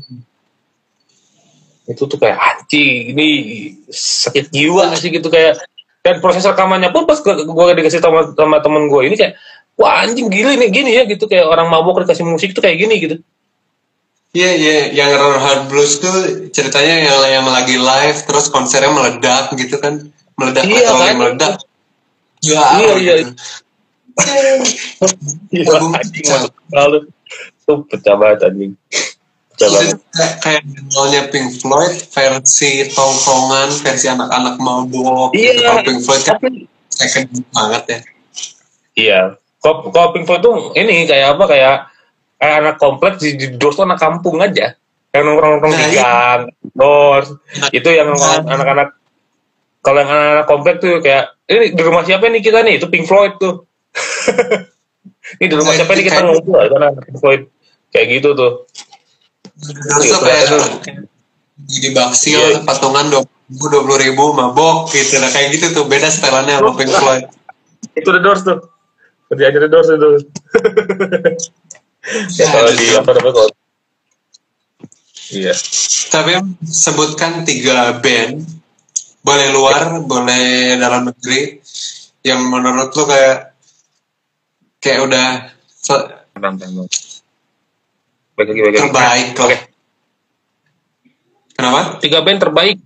[1.87, 3.29] Itu tuh kayak anjing ini
[3.87, 5.63] sakit jiwa sih gitu kayak.
[6.05, 9.41] Dan proses rekamannya pun pas gue dikasih sama, sama temen gue ini kayak
[9.79, 12.97] wah anjing gila ini gini ya gitu kayak orang mabok dikasih musik tuh kayak gini
[13.01, 13.17] gitu
[14.35, 19.55] Iya, iya, yang Run Hard Blues tuh ceritanya yang, yang lagi live, terus konsernya meledak
[19.55, 20.11] gitu kan.
[20.35, 21.17] Meledak, Iya, literally kan?
[21.23, 21.55] meledak.
[22.43, 23.15] Ya, Iya, iya.
[25.55, 25.87] gitu.
[25.87, 26.99] Masuk lalu
[27.65, 28.73] tuh pecah banget anjing
[29.55, 29.99] pecah banget
[30.43, 30.63] kayak,
[30.95, 35.31] awalnya Pink Floyd, versi tongkrongan, versi anak-anak mabok.
[35.35, 35.51] Iya.
[35.59, 35.71] gitu.
[35.87, 36.53] Pink Floyd kan
[36.91, 38.01] second banget ya.
[38.95, 39.21] iya
[39.65, 41.75] kalau kalau Pink Floyd tuh ini kayak apa kayak
[42.37, 44.77] kayak anak kompleks di, di Doors tuh anak kampung aja
[45.11, 46.05] yang nongkrong-nongkrong Nah, di iya.
[46.05, 47.29] gang Doors
[47.71, 48.45] itu yang Nah.
[48.45, 48.89] anak-anak
[49.81, 53.05] kalau yang anak-anak kompleks tuh kayak ini di rumah siapa nih kita nih itu Pink
[53.05, 53.65] Floyd tuh
[55.41, 57.43] ini di rumah Nah, siapa nih kita kayak- ngumpul karena anak Pink Floyd
[57.89, 58.53] kayak gitu tuh
[59.55, 60.73] Iya, tuh kayak terus-
[61.65, 62.59] jadi baksil, Iya.
[62.61, 65.17] patungan dua ribu, dua puluh ribu, mabok gitu.
[65.17, 67.25] Nah kayak gitu tuh, beda setelannya sama Pink Floyd.
[67.95, 68.59] itu The Doors tuh
[69.35, 70.11] kerjanya The Doors itu.
[72.37, 73.51] Ya kalau di apa namanya kalau
[75.33, 75.57] iya.
[76.13, 76.37] Tapi
[76.69, 78.45] sebutkan tiga band,
[79.25, 81.65] boleh luar, boleh dalam negeri,
[82.21, 83.57] yang menurut lu kayak
[84.85, 85.29] kayak udah
[86.37, 86.61] tenang
[88.37, 88.79] baik lagi baik lagi.
[88.85, 89.45] Terbaik lah.
[89.49, 89.59] oke.
[91.57, 91.81] Kenapa?
[92.05, 92.79] tiga band terbaik.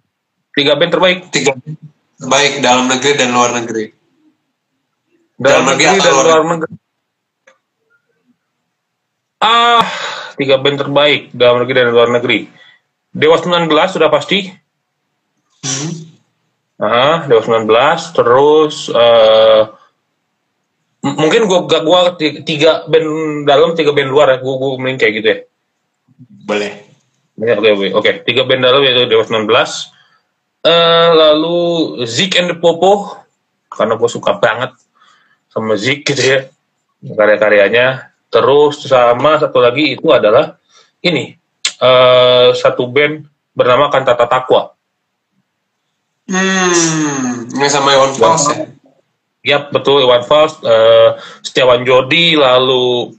[0.54, 1.18] Tiga band terbaik.
[1.34, 1.74] Tiga band
[2.22, 3.97] terbaik dalam negeri dan luar negeri.
[5.38, 6.74] Dalam negeri dan luar luar negeri
[9.38, 9.86] ah
[10.34, 12.50] tiga band terbaik dalam negeri dan luar negeri
[13.08, 14.50] Dewa 19 sudah pasti
[15.58, 15.90] Hmm.
[16.78, 17.66] Ah, Dewa 19
[18.14, 19.62] terus eh
[21.02, 23.08] m- mungkin gua gua, gua ti- tiga band
[23.42, 25.38] dalam tiga band luar ya gua, gua mending kayak gitu ya
[26.18, 26.72] Boleh.
[27.38, 28.12] Ya, Oke, oke, oke.
[28.22, 29.46] Tiga band dalam yaitu Dewa 19.
[30.60, 31.58] Eh, lalu
[32.02, 33.14] Zik and the Popo,
[33.68, 34.74] karena gue suka banget
[35.58, 36.40] sama Zik gitu ya,
[37.02, 38.14] karya-karyanya.
[38.28, 40.60] Terus sama satu lagi itu adalah
[41.00, 41.34] ini,
[41.80, 43.24] eh satu band
[43.56, 44.76] bernama Kantata Takwa.
[46.28, 48.68] Hmm, ini sama Iwan Fals ya.
[49.48, 53.16] Yap, betul Iwan Fals, eh, Setiawan Jodi, lalu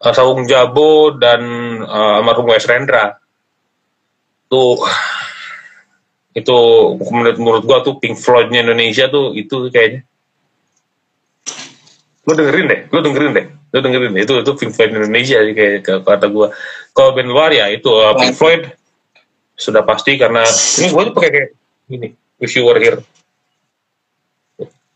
[0.00, 1.44] eh, Sawung Jabo dan
[1.84, 3.20] eh, almarhum Wes Rendra.
[4.48, 4.80] Tuh
[6.32, 6.58] itu
[7.12, 10.07] menurut menurut gua tuh Pink Floyd-nya Indonesia tuh itu kayaknya.
[12.28, 14.22] Lu dengerin deh, lu dengerin deh, lu dengerin deh.
[14.28, 16.52] Itu itu Pink Floyd Indonesia sih kayak ke- kata gua.
[16.92, 18.68] Kalau band luar ya itu eh, Pink Floyd
[19.56, 20.44] sudah pasti karena
[20.76, 21.48] ini gua tuh pakai kayak
[21.88, 23.00] gini, Wish You Were Here.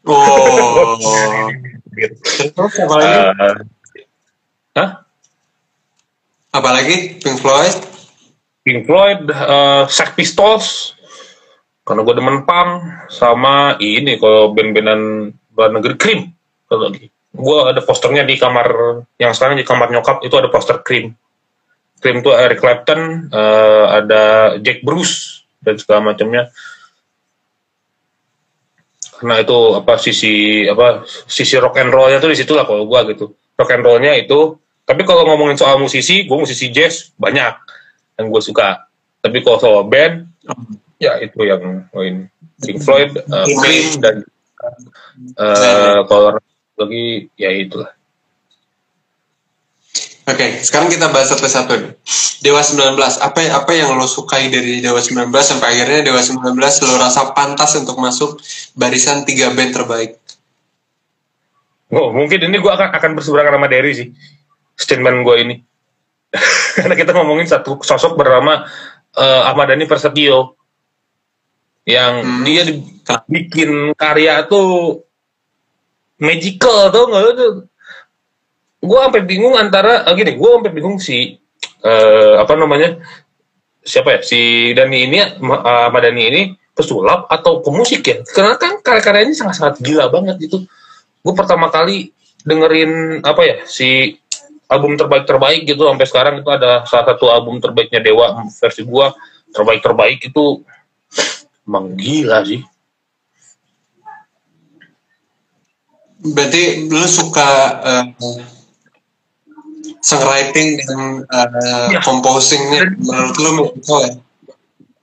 [0.05, 1.49] Oh.
[2.53, 3.17] Terus apa lagi?
[3.17, 3.55] Eh,
[4.73, 4.91] Hah?
[6.53, 7.75] Apalagi Pink Floyd?
[8.63, 10.95] Pink Floyd, uh, Sex Pistols,
[11.83, 12.71] karena gue demen punk,
[13.11, 16.21] sama ini kalau band-bandan luar negeri Cream.
[16.71, 18.69] Kalau lagi, gue ada posternya di kamar
[19.17, 21.17] yang sekarang di kamar nyokap itu ada poster Cream.
[22.03, 26.51] Cream tuh Eric Clapton, uh, ada Jack Bruce dan segala macamnya.
[29.17, 33.01] Karena itu apa sisi apa sisi rock and rollnya tuh di situ lah kalau gue
[33.15, 33.33] gitu.
[33.55, 34.59] Rock and rollnya itu.
[34.83, 37.55] Tapi kalau ngomongin soal musisi, gue musisi jazz banyak
[38.19, 38.91] yang gue suka
[39.23, 40.27] tapi kalau soal band
[40.99, 42.27] ya itu yang main
[42.59, 44.17] Pink Floyd uh, Queen dan
[45.39, 46.43] uh, kalau
[46.79, 47.93] lagi ya itulah
[50.23, 51.93] Oke, sekarang kita bahas satu-satu nih.
[52.47, 56.95] Dewa 19, apa apa yang lo sukai dari Dewa 19 sampai akhirnya Dewa 19 lo
[56.95, 58.39] rasa pantas untuk masuk
[58.79, 60.23] barisan tiga band terbaik?
[61.91, 64.09] Oh, mungkin ini gue akan akan berseberangan sama Derry sih.
[64.79, 65.55] Statement gue ini.
[66.79, 68.63] Karena kita ngomongin satu sosok bernama
[69.19, 70.55] uh, Ahmad Dhani Persetio
[71.83, 72.43] yang hmm.
[72.47, 72.63] dia
[73.27, 75.03] bikin karya tuh
[76.23, 77.23] magical tuh nggak?
[77.35, 77.53] Tuh
[78.83, 81.39] gue sampai bingung antara uh, gini gue sampai bingung si
[81.87, 82.99] uh, apa namanya
[83.83, 86.43] siapa ya si Dani ini uh, Madani ini
[86.73, 88.17] pesulap atau pemusik ya?
[88.23, 90.65] Karena kan karya-karyanya sangat-sangat gila banget gitu.
[91.23, 94.19] Gue pertama kali dengerin apa ya si
[94.67, 99.07] album terbaik terbaik gitu sampai sekarang itu ada salah satu album terbaiknya Dewa versi gue
[99.53, 100.65] terbaik terbaik itu
[101.69, 102.65] emang sih
[106.23, 107.51] berarti lu suka
[107.83, 108.05] uh,
[109.99, 112.01] songwriting dan uh, ya.
[112.07, 114.15] composingnya menurut lu oh, ya?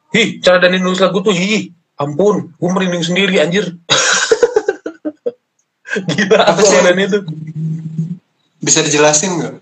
[0.09, 3.70] Hi, cara Dani nulis lagu tuh hi, ampun, gue merinding sendiri anjir.
[6.09, 7.20] Gila apa sih Dani itu?
[8.57, 9.55] Bisa dijelasin nggak?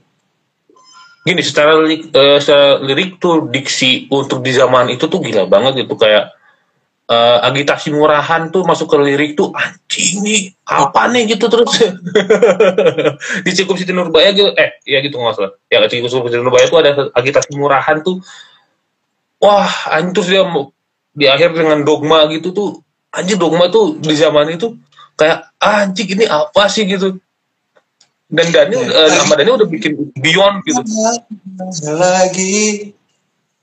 [1.27, 5.83] Gini, secara lirik, uh, secara lirik tuh diksi untuk di zaman itu tuh gila banget
[5.83, 6.31] gitu kayak
[7.07, 11.35] uh, agitasi murahan tuh masuk ke lirik tuh anjing nih apa nih?
[11.35, 11.71] Gitu terus.
[13.45, 15.51] Di cukup Siti Nurbaya gitu eh ya gitu nggak salah.
[15.71, 18.21] Ya di cukup Siti Nurbaya tuh ada agitasi murahan tuh.
[19.39, 20.43] Wah anjing terus dia
[21.17, 22.69] di akhir dengan dogma gitu tuh
[23.09, 24.77] anjing dogma tuh di zaman itu
[25.17, 26.85] kayak anjing ini apa sih?
[26.85, 27.17] Gitu.
[28.27, 30.83] Dan Daniel ya, uh, nama Daniel udah bikin beyond gitu.
[31.95, 32.91] Lagi.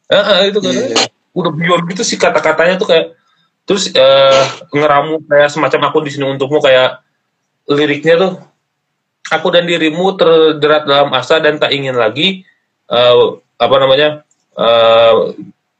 [0.08, 0.72] Uh, uh, itu kan.
[0.72, 1.08] Yeah.
[1.34, 3.18] udah beyond gitu sih kata-katanya tuh kayak
[3.64, 7.00] terus uh, ngeramu kayak semacam aku di sini untukmu kayak
[7.68, 8.32] liriknya tuh
[9.32, 12.44] aku dan dirimu terjerat dalam asa dan tak ingin lagi
[12.92, 14.08] uh, apa namanya
[14.58, 15.32] uh,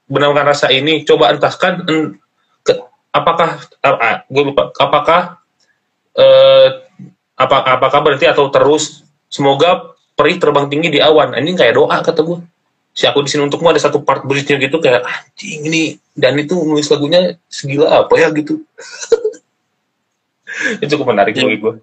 [0.09, 1.05] benarkan rasa ini.
[1.05, 2.17] Coba entaskan en,
[2.65, 2.73] ke,
[3.13, 5.21] apakah uh, gue lupa apakah
[6.17, 6.69] uh,
[7.35, 11.37] apa apakah berarti atau terus semoga perih terbang tinggi di awan.
[11.37, 12.39] Ini kayak doa kata gue
[12.95, 15.83] si aku di sini untukmu ada satu part bridge-nya gitu kayak anjing ini
[16.15, 18.31] dan itu nulis lagunya segila apa ya?
[18.31, 18.63] gitu.
[20.79, 21.83] Itu cukup menarik bagi gue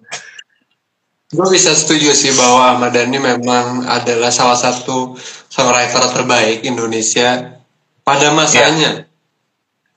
[1.32, 5.16] gue bisa setuju sih bahwa Ahmad Dhani memang adalah salah satu
[5.48, 7.56] songwriter terbaik Indonesia
[8.04, 9.08] pada masanya.
[9.08, 9.08] Ya.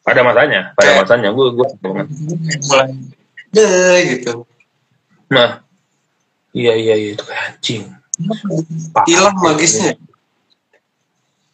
[0.05, 1.29] pada masanya pada kayak, masanya.
[1.35, 1.67] Gue gue
[2.71, 2.87] mulai
[3.51, 4.47] deh gitu.
[5.31, 5.59] Nah.
[6.55, 7.83] Iya iya iya itu kayak anjing.
[9.03, 9.99] Hilang magisnya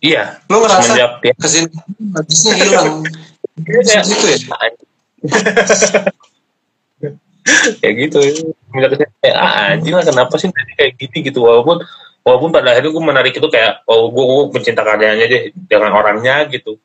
[0.01, 0.41] Iya.
[0.49, 1.07] Lo ngerasa ya.
[1.21, 1.69] ke sini
[2.17, 3.05] habisnya hilang.
[3.61, 4.37] Kayak gitu ya.
[7.81, 8.17] kayak gitu
[8.69, 11.81] semenjak ke sini kayak ah, anjing lah kenapa sih tadi kayak gini gitu walaupun
[12.21, 16.45] walaupun pada akhirnya gue menarik itu kayak oh gue, gue mencinta karyanya aja dengan orangnya
[16.49, 16.77] gitu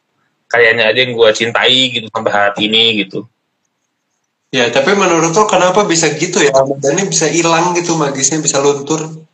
[0.48, 3.28] karyanya aja yang gue cintai gitu sampai hari ini gitu
[4.52, 8.60] ya tapi menurut lo kenapa bisa gitu ya dan ini bisa hilang gitu magisnya bisa
[8.60, 9.24] luntur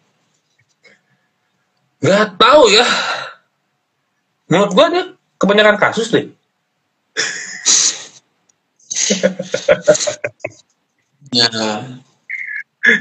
[2.02, 2.82] Gak tahu ya
[4.52, 5.04] menurut gue dia
[5.40, 6.28] kebanyakan kasus deh
[11.32, 11.48] ya.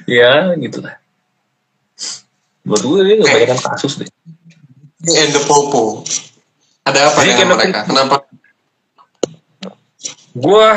[0.07, 0.95] Ya gitu lah
[2.63, 3.69] menurut gue dia kebanyakan okay.
[3.75, 4.09] kasus deh
[5.09, 6.05] and the popo.
[6.85, 7.85] Ada apa dengan mereka?
[7.85, 8.15] kenapa?
[10.31, 10.67] Gue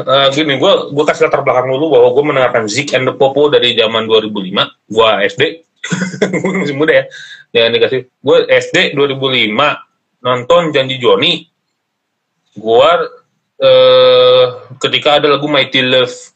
[0.00, 3.52] uh, gini gue gue kasih latar belakang dulu bahwa gue mendengarkan Zik and the Popo
[3.52, 4.32] dari zaman 2005
[4.88, 5.42] gue SD
[6.42, 7.04] gue masih muda ya.
[7.52, 9.85] Yang dikasih gue SD 2005
[10.26, 11.46] nonton Janji Joni,
[12.58, 12.98] gua
[13.62, 14.44] eh,
[14.82, 16.34] ketika ada lagu Mighty Love,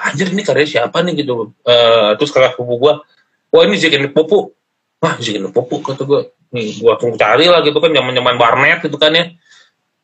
[0.00, 1.52] anjir ini karya siapa nih gitu.
[1.60, 3.04] Eh, terus kakak sepupu gua,
[3.52, 4.56] wah ini Zik and Popo.
[5.04, 6.24] Wah Zik and Popo kata gua.
[6.56, 9.28] Nih gua langsung cari lah gitu kan zaman-zaman Barnet gitu kan ya.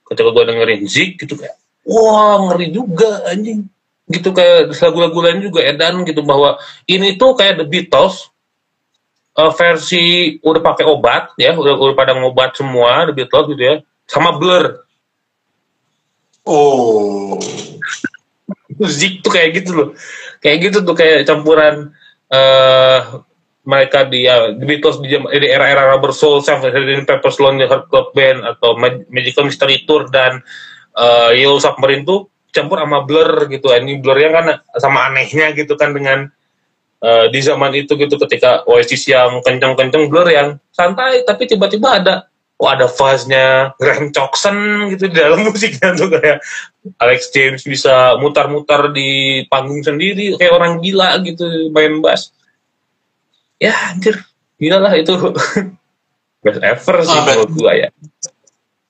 [0.05, 1.57] Ketika gua dengerin Zik gitu kayak,
[1.89, 3.64] wah ngeri juga anjing
[4.12, 6.61] gitu kayak lagu-lagu lain juga edan gitu bahwa
[6.91, 8.32] ini tuh kayak The Beatles
[9.39, 11.57] uh, versi udah pakai obat ya.
[11.57, 13.76] Udah udah pada ngobat semua The Beatles gitu ya.
[14.09, 14.85] Sama Blur.
[16.45, 17.39] Oh.
[18.83, 19.89] Zik tuh kayak gitu loh.
[20.43, 21.95] Kayak gitu tuh kayak campuran
[22.33, 23.22] uh,
[23.62, 27.07] mereka di ya, The Beatles di, di era-era Rubber Soul, Sgt.
[27.07, 28.74] Pepper's Lonely Heart Club Band atau
[29.07, 30.43] Magical Mystery Tour dan
[30.99, 33.70] uh, Yellow Submarine tuh campur sama Blur gitu.
[33.70, 34.47] Ini Blurnya kan
[34.83, 36.26] sama anehnya gitu kan dengan
[37.03, 42.14] uh, di zaman itu gitu ketika Oasis yang kencang-kencang blur yang santai tapi tiba-tiba ada
[42.62, 46.38] oh ada fuzz-nya Graham Coxon gitu di dalam musiknya tuh kayak
[47.03, 52.30] Alex James bisa mutar-mutar di panggung sendiri kayak orang gila gitu main bass.
[53.59, 54.22] Ya anjir
[54.62, 55.14] gila lah itu.
[56.42, 57.88] Best ever sih Ah, menurut gua ya.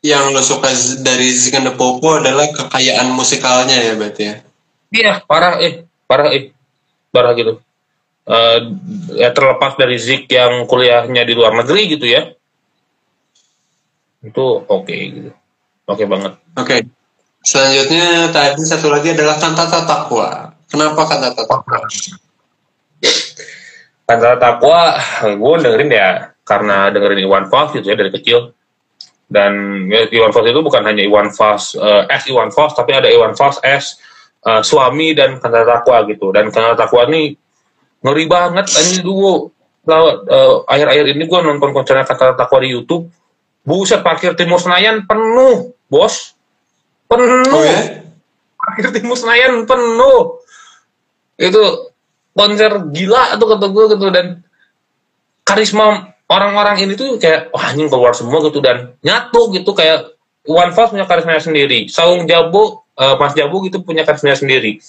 [0.00, 0.72] Yang lo suka
[1.04, 4.36] dari Zig and the Popo adalah kekayaan musikalnya ya berarti ya.
[4.92, 6.52] iya parah eh parah eh
[7.08, 7.64] parah gitu
[8.22, 8.58] Eh,
[9.18, 12.30] ya terlepas dari Zik yang kuliahnya di luar negeri gitu ya
[14.22, 15.34] itu oke gitu
[15.90, 16.84] oke banget Oke.
[17.42, 20.52] Selanjutnya tadi satu lagi adalah kantata takwa.
[20.68, 21.80] Kenapa kantata takwa?
[24.06, 24.78] Kantata takwa
[25.26, 26.10] gue dengerin ya
[26.44, 28.52] karena dengerin Iwan Fals gitu ya dari kecil
[29.32, 29.52] dan
[29.88, 33.32] ya, Iwan Fals itu bukan hanya Iwan Fals eh, as Iwan Fals tapi ada Iwan
[33.32, 33.96] Fals as
[34.44, 37.34] eh, suami dan kantata takwa gitu dan kantata takwa ini
[38.02, 39.48] ngeri banget ini dulu.
[39.82, 43.10] Eh, akhir-akhir ini gue nonton konsernya kantata takwa di YouTube.
[43.62, 46.34] Buset parkir timur Senayan penuh bos.
[47.06, 47.46] Penuh.
[47.46, 48.02] Oh ya?
[48.58, 50.42] parkir timur Senayan penuh.
[51.38, 51.94] Itu
[52.34, 54.26] konser gila tuh kata gue gitu dan
[55.42, 60.74] karisma orang-orang ini tuh kayak wah anjing keluar semua gitu dan nyatu gitu kayak One
[60.74, 61.86] Fast punya karismanya sendiri.
[61.86, 64.82] Saung Jabo eh, Mas Jabo gitu punya karismanya sendiri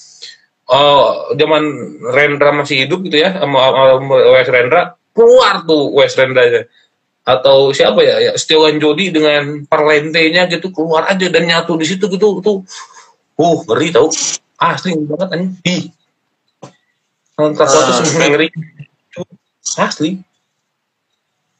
[0.74, 1.64] Oh, zaman
[2.10, 6.66] Rendra masih hidup gitu ya sama, sama Wes Rendra keluar tuh Wes Rendra
[7.24, 12.10] atau siapa ya, ya Setiawan Jodi dengan parlentenya gitu keluar aja dan nyatu di situ
[12.10, 12.66] gitu tuh
[13.40, 14.10] uh ngeri tau.
[14.60, 15.56] Asli banget anjing.
[15.66, 15.84] Ih.
[17.34, 18.48] nonton sesuatu Ah, semua ngeri.
[19.80, 20.12] Asli.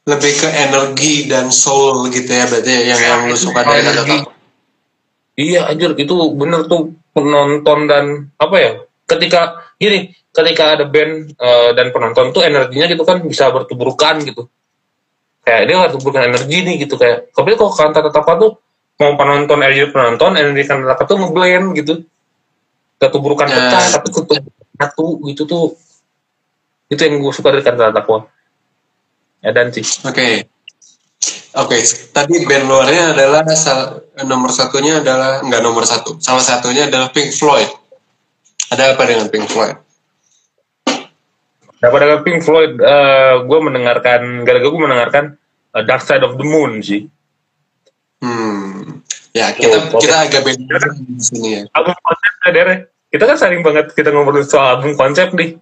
[0.04, 4.20] Lebih ke energi dan soul gitu ya berarti ya, yang yang lo suka dari.
[5.34, 8.72] Iya anjir itu bener tuh penonton dan apa ya
[9.04, 14.48] ketika gini ketika ada band eh, dan penonton tuh energinya gitu kan bisa bertuburkan gitu
[15.44, 18.58] kayak dia bertuburkan energi nih gitu kayak tapi kok kanta tetap tuh
[18.98, 21.94] mau penonton energi penonton energi kanta tetap tuh ngeblend gitu
[22.98, 23.56] ketuburukan Ya.
[23.58, 25.64] pecah tapi ketuburukan satu gitu tuh
[26.88, 28.26] itu yang gue suka dari kanta takwa
[29.44, 30.48] ya dan sih Oke.
[31.54, 31.78] Oke,
[32.10, 33.46] tadi band luarnya adalah
[34.26, 36.18] nomor satunya adalah enggak nomor satu.
[36.18, 37.70] Salah satunya adalah Pink Floyd.
[38.72, 39.84] Ada apa dengan Pink Floyd?
[41.84, 42.80] daripada Pink Floyd?
[43.44, 45.24] Gue mendengarkan gara-gara gue mendengarkan
[45.76, 47.04] eh, Dark Side of the Moon sih.
[48.24, 49.04] Hmm.
[49.36, 51.62] Ya, kita Tuh, kita agak beda di sini ya.
[51.74, 52.74] album konsep ya Dere
[53.10, 55.58] kita kan sering banget kita ngobrol soal album konsep nih.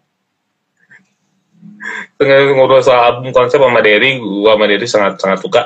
[2.21, 4.21] Kita ngobrol soal album konsep sama Derry.
[4.21, 5.63] Gua sama Derry sangat sangat suka.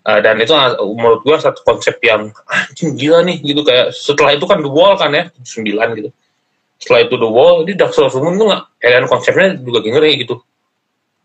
[0.00, 3.62] Uh, dan itu uh, menurut gua satu konsep yang anjing gila nih gitu.
[3.66, 6.10] Kayak setelah itu kan The Wall kan ya 9 gitu
[6.80, 10.12] setelah itu The Wall ini Dark Souls Moon tuh nggak eh, dan konsepnya juga ngeri
[10.24, 10.40] gitu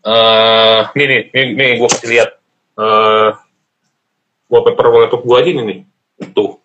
[0.06, 2.30] eh nih nih nih, nih gua kasih lihat
[2.76, 3.30] eh
[4.52, 5.78] wallpaper laptop gua aja nih nih
[6.36, 6.60] tuh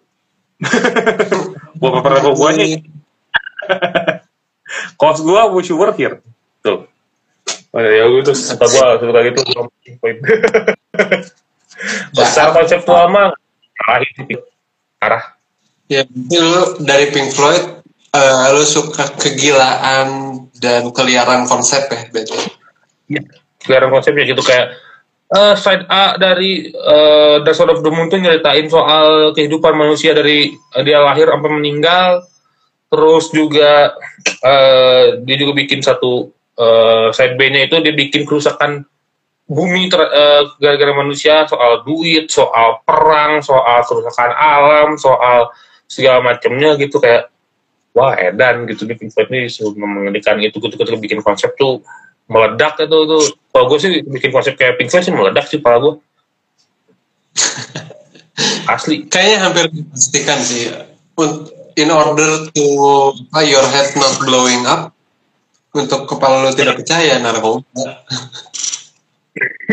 [1.81, 2.65] wallpaper laptop gua aja
[4.95, 6.23] Kos gua wish you were here.
[6.63, 6.87] Tuh.
[7.71, 9.41] Oh, ya itu suka gua suka gitu.
[12.15, 13.33] Besar konseptual mah
[13.87, 14.11] arah
[15.01, 15.23] arah.
[15.91, 16.07] Ya,
[16.79, 17.80] dari Pink Floyd
[18.11, 22.39] eh, lu suka kegilaan dan keliaran konsep ya berarti.
[23.61, 24.75] Keliaran konsepnya gitu kayak
[25.31, 30.11] eh, side A dari eh, Dark Side of the Moon tuh nyeritain soal kehidupan manusia
[30.11, 32.27] dari eh, dia lahir sampai meninggal.
[32.91, 33.95] Terus juga
[34.43, 36.27] eh, dia juga bikin satu
[36.59, 38.83] eh, side B-nya itu dia bikin kerusakan
[39.51, 45.51] bumi gara-gara manusia soal duit, soal perang, soal kerusakan alam, soal
[45.91, 47.30] segala macamnya gitu kayak
[47.91, 51.83] wah edan gitu di Pink Floyd ini sebelum mengerikan itu gitu ketika bikin konsep tuh
[52.31, 55.77] meledak itu tuh kalau gue sih bikin konsep kayak Pink Floyd sih meledak sih pala
[55.83, 55.93] gue
[58.71, 59.07] asli.
[59.07, 60.71] Kayaknya hampir dipastikan sih.
[61.79, 62.65] In order to
[63.31, 64.91] uh, your head not blowing up,
[65.71, 67.63] untuk kepala lu tidak percaya narkoba.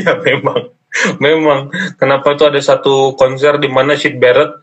[0.02, 0.70] ya memang.
[1.18, 1.60] Memang.
[1.98, 4.62] Kenapa tuh ada satu konser di mana Sid Barrett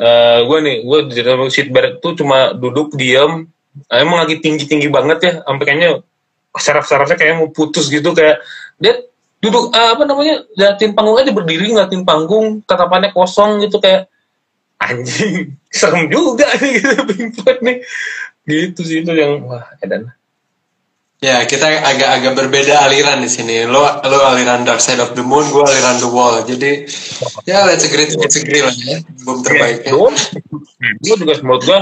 [0.00, 1.20] eh gue nih gue di
[1.52, 3.44] Sid Barrett tuh cuma duduk diam
[3.92, 5.90] emang lagi tinggi tinggi banget ya sampai kayaknya
[6.56, 8.40] saraf-sarafnya kayak mau putus gitu kayak
[8.80, 9.04] dia
[9.44, 14.08] duduk eh, apa namanya liatin panggung aja berdiri ngeliatin panggung tatapannya kosong gitu kayak
[14.80, 16.92] anjing serem juga nih gitu
[17.66, 17.76] nih
[18.48, 20.08] gitu sih itu yang wah edan
[21.20, 23.68] Ya, kita agak-agak berbeda aliran di sini.
[23.68, 26.40] Lo, lo aliran Dark Side of the Moon, gue aliran The Wall.
[26.48, 26.88] Jadi,
[27.44, 29.04] ya let's agree to disagree lah ya.
[29.04, 29.92] Album terbaiknya.
[31.04, 31.80] Itu juga menurut gua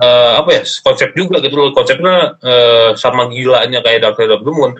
[0.00, 1.76] eh, apa ya konsep juga gitu loh.
[1.76, 4.72] Konsepnya eh, sama gilanya kayak Dark Side of the Moon.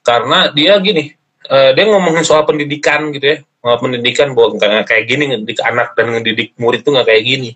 [0.00, 1.12] Karena dia gini
[1.52, 3.38] eh, dia ngomongin soal pendidikan gitu ya.
[3.66, 7.50] Uh, pendidikan bahwa nggak kayak gini ngedidik anak dan ngedidik murid tuh nggak kayak gini.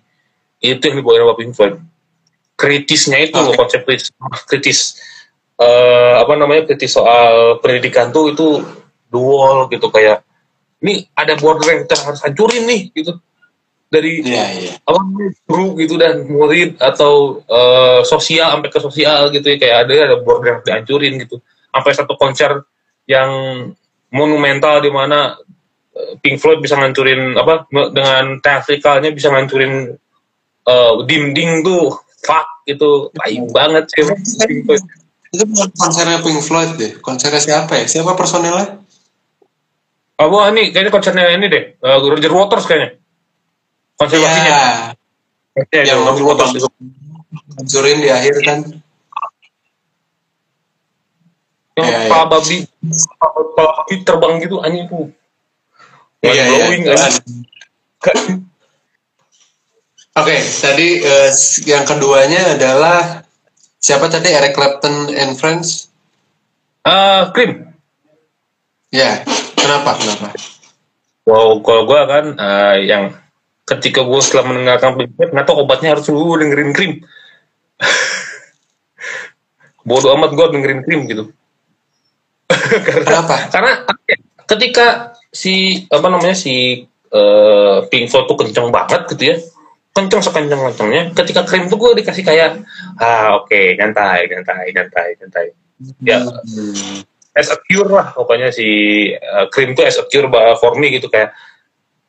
[0.59, 1.75] Itu yang dibawain sama Pink Floyd.
[2.59, 4.11] Kritisnya itu loh konsep kritis,
[4.43, 4.99] kritis
[5.61, 8.47] eh, apa namanya kritis soal pendidikan tuh itu
[9.13, 10.25] dual gitu kayak
[10.81, 13.13] ini ada border yang kita harus hancurin nih gitu.
[13.91, 14.73] Dari Iya, iya.
[14.87, 15.03] apa
[15.45, 20.17] guru gitu dan murid atau eh, sosial sampai ke sosial gitu ya kayak ada ada
[20.23, 21.37] border yang dihancurin gitu.
[21.69, 22.65] Sampai satu konser
[23.05, 23.29] yang
[24.09, 25.35] monumental di mana
[25.93, 29.91] eh, Pink Floyd bisa ngancurin apa dengan teatrikalnya bisa ngancurin
[30.65, 31.91] eh, dinding tuh
[32.23, 34.07] fuck itu tai banget sih
[34.47, 34.83] Pink Floyd
[35.31, 36.91] Itu bukan konsernya Pink Floyd deh.
[36.99, 37.85] Konsernya siapa ya?
[37.87, 38.83] Siapa personilnya?
[40.21, 42.93] oh wah ini kayaknya konsernya ini deh eh, Roger Waters kayaknya
[43.97, 44.29] konser Iya.
[44.29, 44.53] waktunya
[45.81, 46.51] ya, Yang Roger Waters
[47.57, 48.59] Hancurin di akhir kan.
[51.73, 51.99] yang Iya, iya.
[52.05, 52.55] kepala babi
[52.85, 55.09] kepala babi terbang gitu anjing tuh
[56.21, 56.65] Iya, iya.
[60.13, 63.25] Oke, tadi eh, s- yang keduanya adalah
[63.81, 65.89] siapa tadi Eric Clapton and Friends?
[66.85, 67.71] Ah, krim
[68.91, 69.23] Ya,
[69.55, 69.95] kenapa?
[69.95, 70.35] Kenapa?
[71.23, 73.15] Wow, kalau gue kan eh, yang
[73.63, 75.15] ketika gue setelah mendengarkan Pink
[75.47, 76.93] tahu obatnya harus dulu dengerin krim.
[79.87, 81.23] Bodoh amat gue dengerin krim gitu.
[82.51, 83.35] karena, Kenapa?
[83.47, 83.71] karena
[84.43, 86.83] ketika si apa namanya si
[87.15, 89.39] eh, Pink Floyd tuh kenceng banget gitu ya,
[89.91, 91.03] kenceng sekenceng kencengnya.
[91.15, 92.63] Ketika krim tuh gue dikasih kayak
[92.99, 95.45] ah oke nyantai nyantai nyantai nyantai.
[96.03, 97.01] Ya Hmm.
[97.31, 98.67] as a cure lah pokoknya si
[99.15, 100.27] uh, krim tuh as a cure
[100.59, 101.31] for me gitu kayak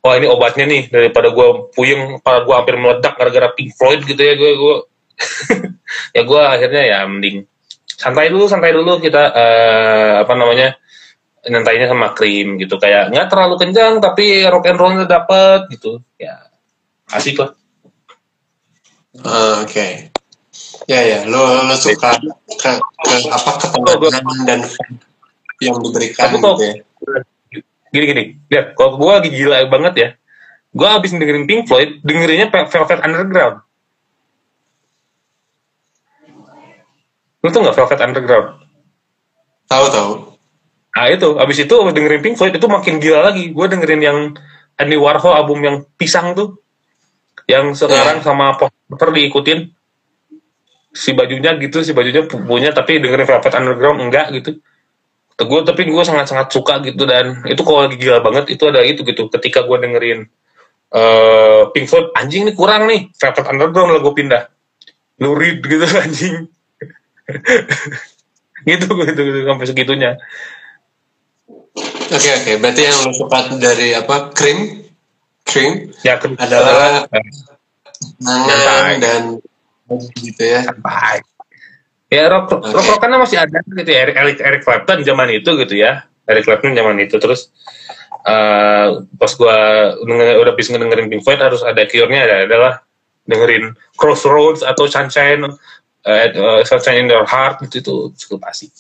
[0.03, 4.18] wah ini obatnya nih daripada gue puyeng pada gue hampir meledak gara-gara Pink Floyd gitu
[4.18, 4.76] ya gue gue
[6.18, 7.47] ya gue akhirnya ya mending
[7.87, 10.74] santai dulu santai dulu kita eh, apa namanya
[11.47, 16.51] nyantainya sama krim gitu kayak nggak terlalu kencang tapi rock and rollnya dapet gitu ya
[17.14, 17.55] asik lah
[19.20, 20.08] Ah, Oke.
[20.88, 22.16] Ya ya, lo lo suka
[22.48, 24.60] ke, ke apa ketenangan dan
[25.62, 26.74] yang diberikan kok- gitu ya.
[27.92, 28.22] gini gini.
[28.48, 30.08] Lihat kalau gue lagi gila banget ya.
[30.72, 33.60] Gue abis dengerin Pink Floyd dengerinnya Velvet Underground.
[37.42, 38.48] Lu tuh nggak Velvet Underground?
[39.68, 40.12] Tahu tahu.
[40.92, 41.28] nah itu.
[41.36, 43.52] Abis itu abis dengerin Pink Floyd itu makin gila lagi.
[43.52, 44.18] Gue dengerin yang
[44.80, 46.61] Andy Warhol album yang pisang tuh
[47.51, 49.70] yang sekarang sama poster diikutin.
[50.93, 54.61] Si bajunya gitu si bajunya pu- punya tapi dengerin Velvet Underground enggak gitu.
[55.43, 58.84] Gue tapi gue sangat sangat suka gitu dan itu kalau lagi gila banget itu ada
[58.84, 59.26] itu gitu.
[59.32, 60.28] Ketika gue dengerin
[60.93, 63.09] eh Pink Floyd anjing nih kurang nih.
[63.16, 64.43] Velvet Underground lah gue pindah.
[65.18, 66.53] Lurid gitu anjing.
[68.62, 70.20] Gitu gitu, gitu sampai segitunya.
[72.12, 74.36] Oke oke, berarti yang lo suka dari apa?
[74.36, 74.82] Krim,
[75.53, 77.26] krim ya adalah eh,
[78.18, 78.92] nangan Nyantai.
[78.98, 79.22] dan
[80.16, 80.61] gitu ya.
[80.64, 81.20] santai.
[82.12, 82.72] Ya rock Oke.
[82.72, 86.76] rock rockannya masih ada gitu ya Eric Eric, Clapton zaman itu gitu ya Eric Clapton
[86.76, 87.48] zaman itu terus
[88.22, 88.88] eh
[89.18, 89.57] pas gua
[89.98, 92.72] denger, udah bisa dengerin Pink Floyd harus ada cure-nya ada adalah
[93.24, 95.57] dengerin Crossroads atau Sunshine
[96.05, 97.96] eh, eh, Sunshine in Your Heart gitu itu
[98.26, 98.70] cukup asik.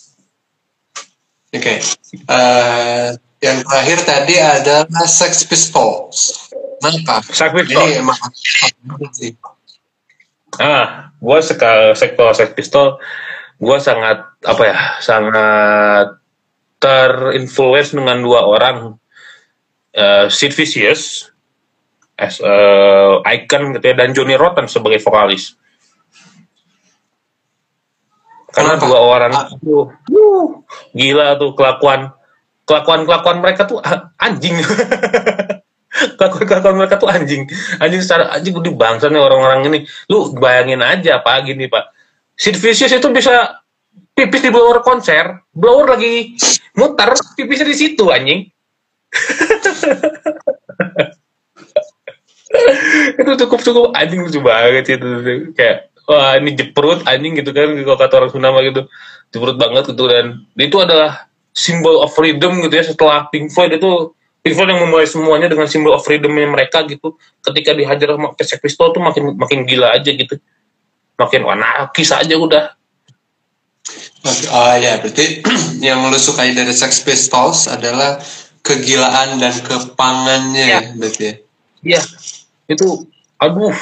[1.52, 1.74] Oke.
[2.14, 3.08] Eh,
[3.42, 6.48] yang terakhir tadi adalah Sex Pistols.
[6.82, 7.22] Kenapa?
[7.22, 7.70] Pistols.
[7.70, 8.18] Ini emang
[9.14, 9.32] sih.
[10.58, 12.98] Ah, gue sekal sektor Sex Pistol,
[13.56, 16.18] gue sangat apa ya, sangat
[16.82, 18.98] terinfluence dengan dua orang,
[19.92, 21.28] Eh, Sid Vicious
[22.16, 25.52] as eh, icon gitu ya, dan Johnny Rotten sebagai vokalis.
[28.52, 28.88] Karena Kenapa?
[28.88, 30.64] dua orang itu wuh,
[30.96, 32.12] gila tuh kelakuan
[32.64, 34.56] kelakuan kelakuan mereka tuh ah, anjing.
[36.18, 37.46] kelakuan kelakuan mereka tuh anjing.
[37.78, 39.78] Anjing secara anjing udah bangsa nih orang-orang ini.
[40.10, 41.94] Lu bayangin aja pak gini pak.
[42.36, 43.62] Sid Vicious itu bisa
[44.16, 45.42] pipis di blower konser.
[45.52, 46.34] Blower lagi
[46.76, 48.48] muter pipisnya di situ anjing.
[53.16, 55.08] Itu cukup cukup anjing lucu banget itu.
[55.56, 58.84] Kayak wah ini jeprut anjing gitu kan kalau kata orang Sunda gitu.
[59.32, 64.12] Jeprut banget gitu dan itu adalah simbol of freedom gitu ya setelah Pink Floyd itu
[64.42, 67.14] Floyd yang memulai semuanya dengan simbol of freedomnya mereka gitu
[67.46, 70.34] ketika dihajar sama Sex Pistol tuh makin makin gila aja gitu
[71.14, 72.74] makin anarkis aja udah
[74.22, 75.42] Oh ya, berarti
[75.86, 78.22] yang lo sukai dari Sex Pistols adalah
[78.62, 80.78] kegilaan dan kepangannya Ya.
[80.78, 81.34] ya, berarti ya.
[81.82, 82.02] Iya,
[82.70, 83.10] itu
[83.42, 83.74] aduh,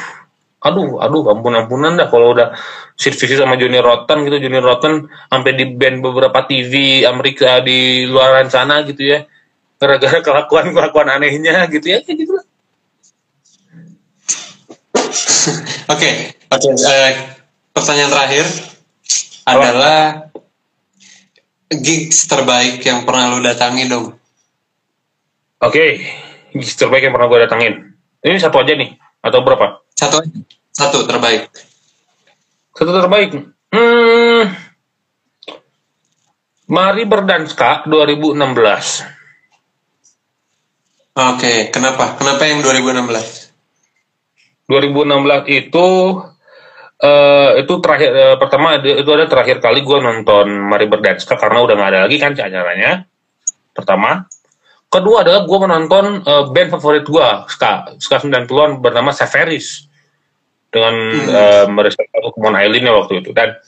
[0.64, 2.56] aduh, aduh, ampun ampunan dah kalau udah
[2.96, 8.08] Sid Vicious sama Johnny Rotten gitu, Johnny Rotten sampai di band beberapa TV Amerika di
[8.08, 9.28] luaran sana gitu ya.
[9.80, 12.46] Gara-gara kelakuan kelakuan anehnya gitu ya kayak gitu lah
[15.90, 16.10] Oke,
[16.52, 16.68] oke.
[16.76, 17.12] eh,
[17.72, 18.46] pertanyaan terakhir
[19.42, 20.30] adalah
[21.72, 24.14] gigs terbaik yang pernah lu datangi dong.
[25.58, 25.86] oke
[26.52, 27.74] gigs terbaik yang pernah gue datangin
[28.22, 30.22] ini satu aja nih atau berapa Satu.
[30.70, 31.50] Satu terbaik.
[32.72, 33.30] satu terbaik
[33.74, 34.42] hmm
[36.70, 39.19] Mari Berdanska 2016
[41.10, 42.14] Oke, kenapa?
[42.14, 43.50] Kenapa yang 2016?
[44.70, 45.88] 2016 itu
[47.00, 51.74] eh itu terakhir eh, pertama itu ada terakhir kali gue nonton Mari Berdanska karena udah
[51.74, 53.08] nggak ada lagi kan acaranya
[53.74, 54.30] pertama.
[54.86, 59.90] Kedua adalah gue menonton eh, band favorit gue ska ska 90-an bernama Severis
[60.70, 60.94] dengan
[61.74, 63.30] mereka Pokemon Island ya waktu itu.
[63.34, 63.58] Dan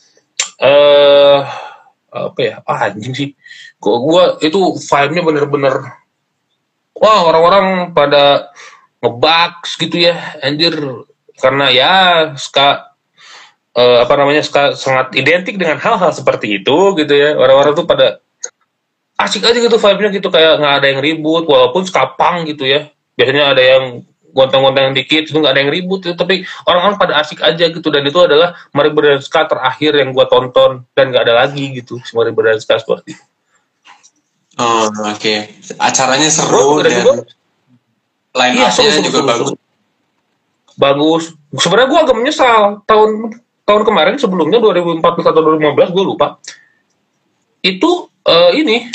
[0.62, 1.40] eh
[2.12, 2.62] apa ya?
[2.62, 3.34] Ah, anjing sih.
[3.82, 6.01] Gue itu vibe-nya bener-bener
[7.02, 8.54] wah orang-orang pada
[9.02, 10.78] ngebaks gitu ya anjir
[11.42, 11.92] karena ya
[12.38, 12.94] ska
[13.74, 18.22] eh, apa namanya ska sangat identik dengan hal-hal seperti itu gitu ya orang-orang tuh pada
[19.18, 23.50] asik aja gitu vibe-nya gitu kayak nggak ada yang ribut walaupun skapang gitu ya biasanya
[23.50, 23.84] ada yang
[24.32, 26.16] gontang-gontang dikit itu nggak ada yang ribut gitu.
[26.16, 30.88] tapi orang-orang pada asik aja gitu dan itu adalah Mari Berdanska terakhir yang gua tonton
[30.96, 33.31] dan nggak ada lagi gitu Mari Berdanska seperti itu.
[34.62, 35.34] Oh, oke.
[35.76, 37.12] Acaranya seru Bro, udah dan juga?
[38.32, 39.48] line Iya, up-nya juga seru, bagus.
[39.50, 39.56] seru.
[40.78, 41.24] Bagus.
[41.58, 43.10] Sebenarnya gue agak menyesal tahun
[43.62, 46.38] tahun kemarin sebelumnya 2014 atau 2015 gue lupa.
[47.60, 48.86] Itu eh, ini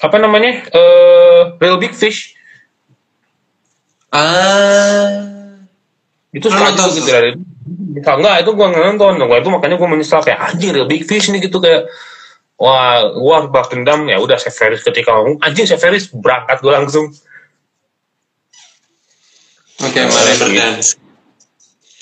[0.00, 2.36] apa namanya eh Real Big Fish
[4.12, 5.24] Ah.
[6.32, 7.30] itu sekali nonton gitu dari
[7.96, 11.40] enggak itu gue nonton Gua itu makanya gue menyesal kayak anjir Real Big Fish nih
[11.48, 11.88] gitu kayak
[12.56, 17.06] wah gue harus balas dendam ya udah Severis ketika ngomong anjir Severis berangkat gue langsung
[19.76, 20.32] Oke, Oh, Mari.
[20.40, 20.96] Berdance.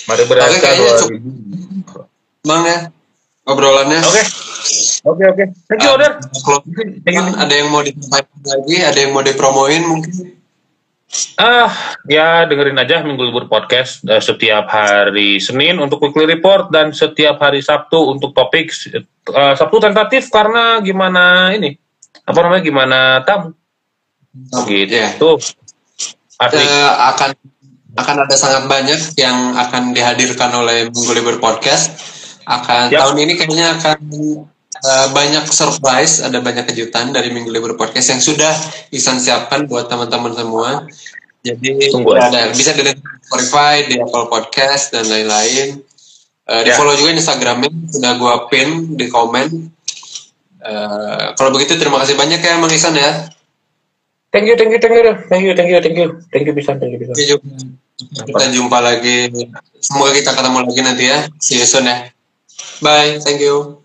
[0.07, 0.72] Mari berangkat
[1.11, 2.46] 2000.
[2.46, 2.78] Bang ya,
[3.50, 3.98] obrolannya.
[3.98, 4.22] Oke.
[5.05, 5.44] Oke oke.
[5.66, 6.61] Thank you, Ah, kalau
[7.02, 7.34] Thank you.
[7.34, 10.38] ada yang mau disampaikan lagi, ada yang mau dipromoin mungkin.
[11.38, 11.70] Ah,
[12.10, 17.38] ya dengerin aja Minggu Libur Podcast eh, setiap hari Senin untuk weekly report dan setiap
[17.38, 21.78] hari Sabtu untuk topik eh, Sabtu tentatif karena gimana ini
[22.26, 23.54] apa namanya gimana tamu
[24.66, 24.90] gitu.
[24.90, 25.14] Ya.
[26.42, 26.66] Asik.
[26.66, 27.30] Eh, akan
[27.94, 31.94] akan ada sangat banyak yang akan dihadirkan oleh Minggu Libur Podcast.
[32.44, 33.08] Akan Yap.
[33.08, 33.98] tahun ini kayaknya akan
[34.85, 38.53] eh, banyak surprise, ada banyak kejutan dari Minggu Libur Podcast yang sudah
[38.93, 40.85] Isan siapkan buat teman-teman semua.
[41.45, 42.28] Jadi Tunggu aja.
[42.28, 45.80] ada bisa dilihat di Spotify, di Apple Podcast dan lain-lain.
[46.45, 46.76] Eh, di Ya.
[46.76, 49.49] follow juga Instagramnya sudah gua pin di komen.
[50.64, 53.28] Eh, kalau begitu terima kasih banyak ya Mang Isan ya.
[54.32, 56.74] Thank you, thank you, thank you, thank you, thank you, thank you, thank you bisa,
[56.74, 57.39] thank you.
[58.26, 59.30] Kita jumpa lagi.
[59.78, 61.18] Semoga kita ketemu lagi nanti ya.
[61.39, 62.11] See you soon ya.
[62.82, 63.22] Bye.
[63.22, 63.84] Thank you.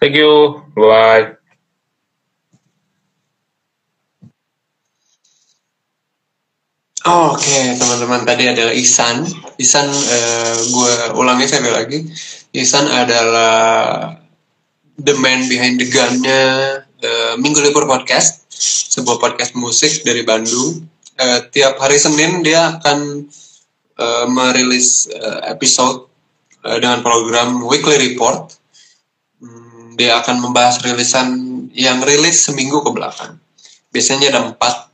[0.00, 1.36] Thank you, bye.
[7.04, 9.28] Oke, teman-teman tadi adalah Isan.
[9.60, 11.98] Isan, eh, gue ulangi sekali lagi.
[12.56, 14.16] Isan adalah
[15.00, 16.44] the man behind the gun-nya
[17.00, 18.48] eh, Minggu Libur Podcast,
[18.92, 20.84] sebuah podcast musik dari Bandung.
[21.16, 23.28] Eh, tiap hari Senin dia akan
[23.96, 26.08] eh, merilis eh, episode
[26.68, 28.59] eh, dengan program Weekly Report.
[30.00, 31.28] Dia akan membahas rilisan
[31.76, 33.36] yang rilis seminggu ke belakang.
[33.92, 34.88] Biasanya ada empat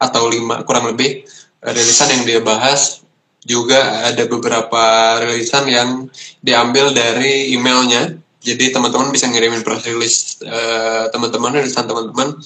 [0.00, 1.28] atau lima kurang lebih
[1.60, 3.04] rilisan yang dia bahas.
[3.44, 4.84] Juga ada beberapa
[5.20, 6.08] rilisan yang
[6.40, 8.16] diambil dari emailnya.
[8.40, 12.40] Jadi teman-teman bisa ngirimin press release eh, teman-teman rilisan teman-teman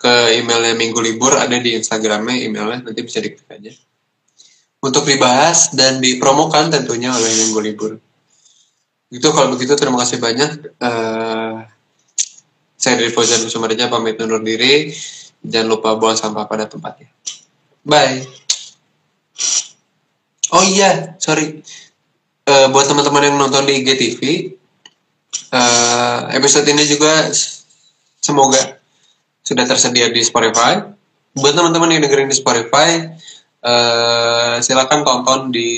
[0.00, 1.36] ke emailnya minggu libur.
[1.36, 2.80] Ada di instagramnya emailnya.
[2.80, 3.76] Nanti bisa diklik aja.
[4.80, 7.92] Untuk dibahas dan dipromokan tentunya oleh minggu libur
[9.10, 10.50] itu kalau begitu terima kasih banyak.
[10.78, 11.56] Eh,
[12.80, 14.94] saya dari Fauzan Sumarja pamit undur diri.
[15.42, 17.10] Jangan lupa buang sampah pada tempatnya.
[17.82, 18.22] Bye.
[20.54, 21.60] Oh iya sorry.
[22.46, 24.20] Eh, buat teman-teman yang nonton di IGTV
[25.54, 27.30] eh, episode ini juga
[28.22, 28.78] semoga
[29.42, 30.78] sudah tersedia di Spotify.
[31.34, 33.10] Buat teman-teman yang dengerin di Spotify
[33.62, 35.68] eh, silakan tonton di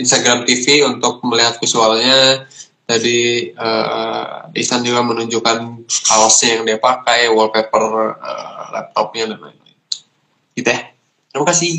[0.00, 2.48] Instagram TV untuk melihat visualnya.
[2.88, 9.78] Tadi eh, Isan juga menunjukkan kaosnya yang dia pakai wallpaper eh, laptopnya dan lain-lain.
[10.56, 10.90] Gitu ya.
[11.30, 11.72] Terima kasih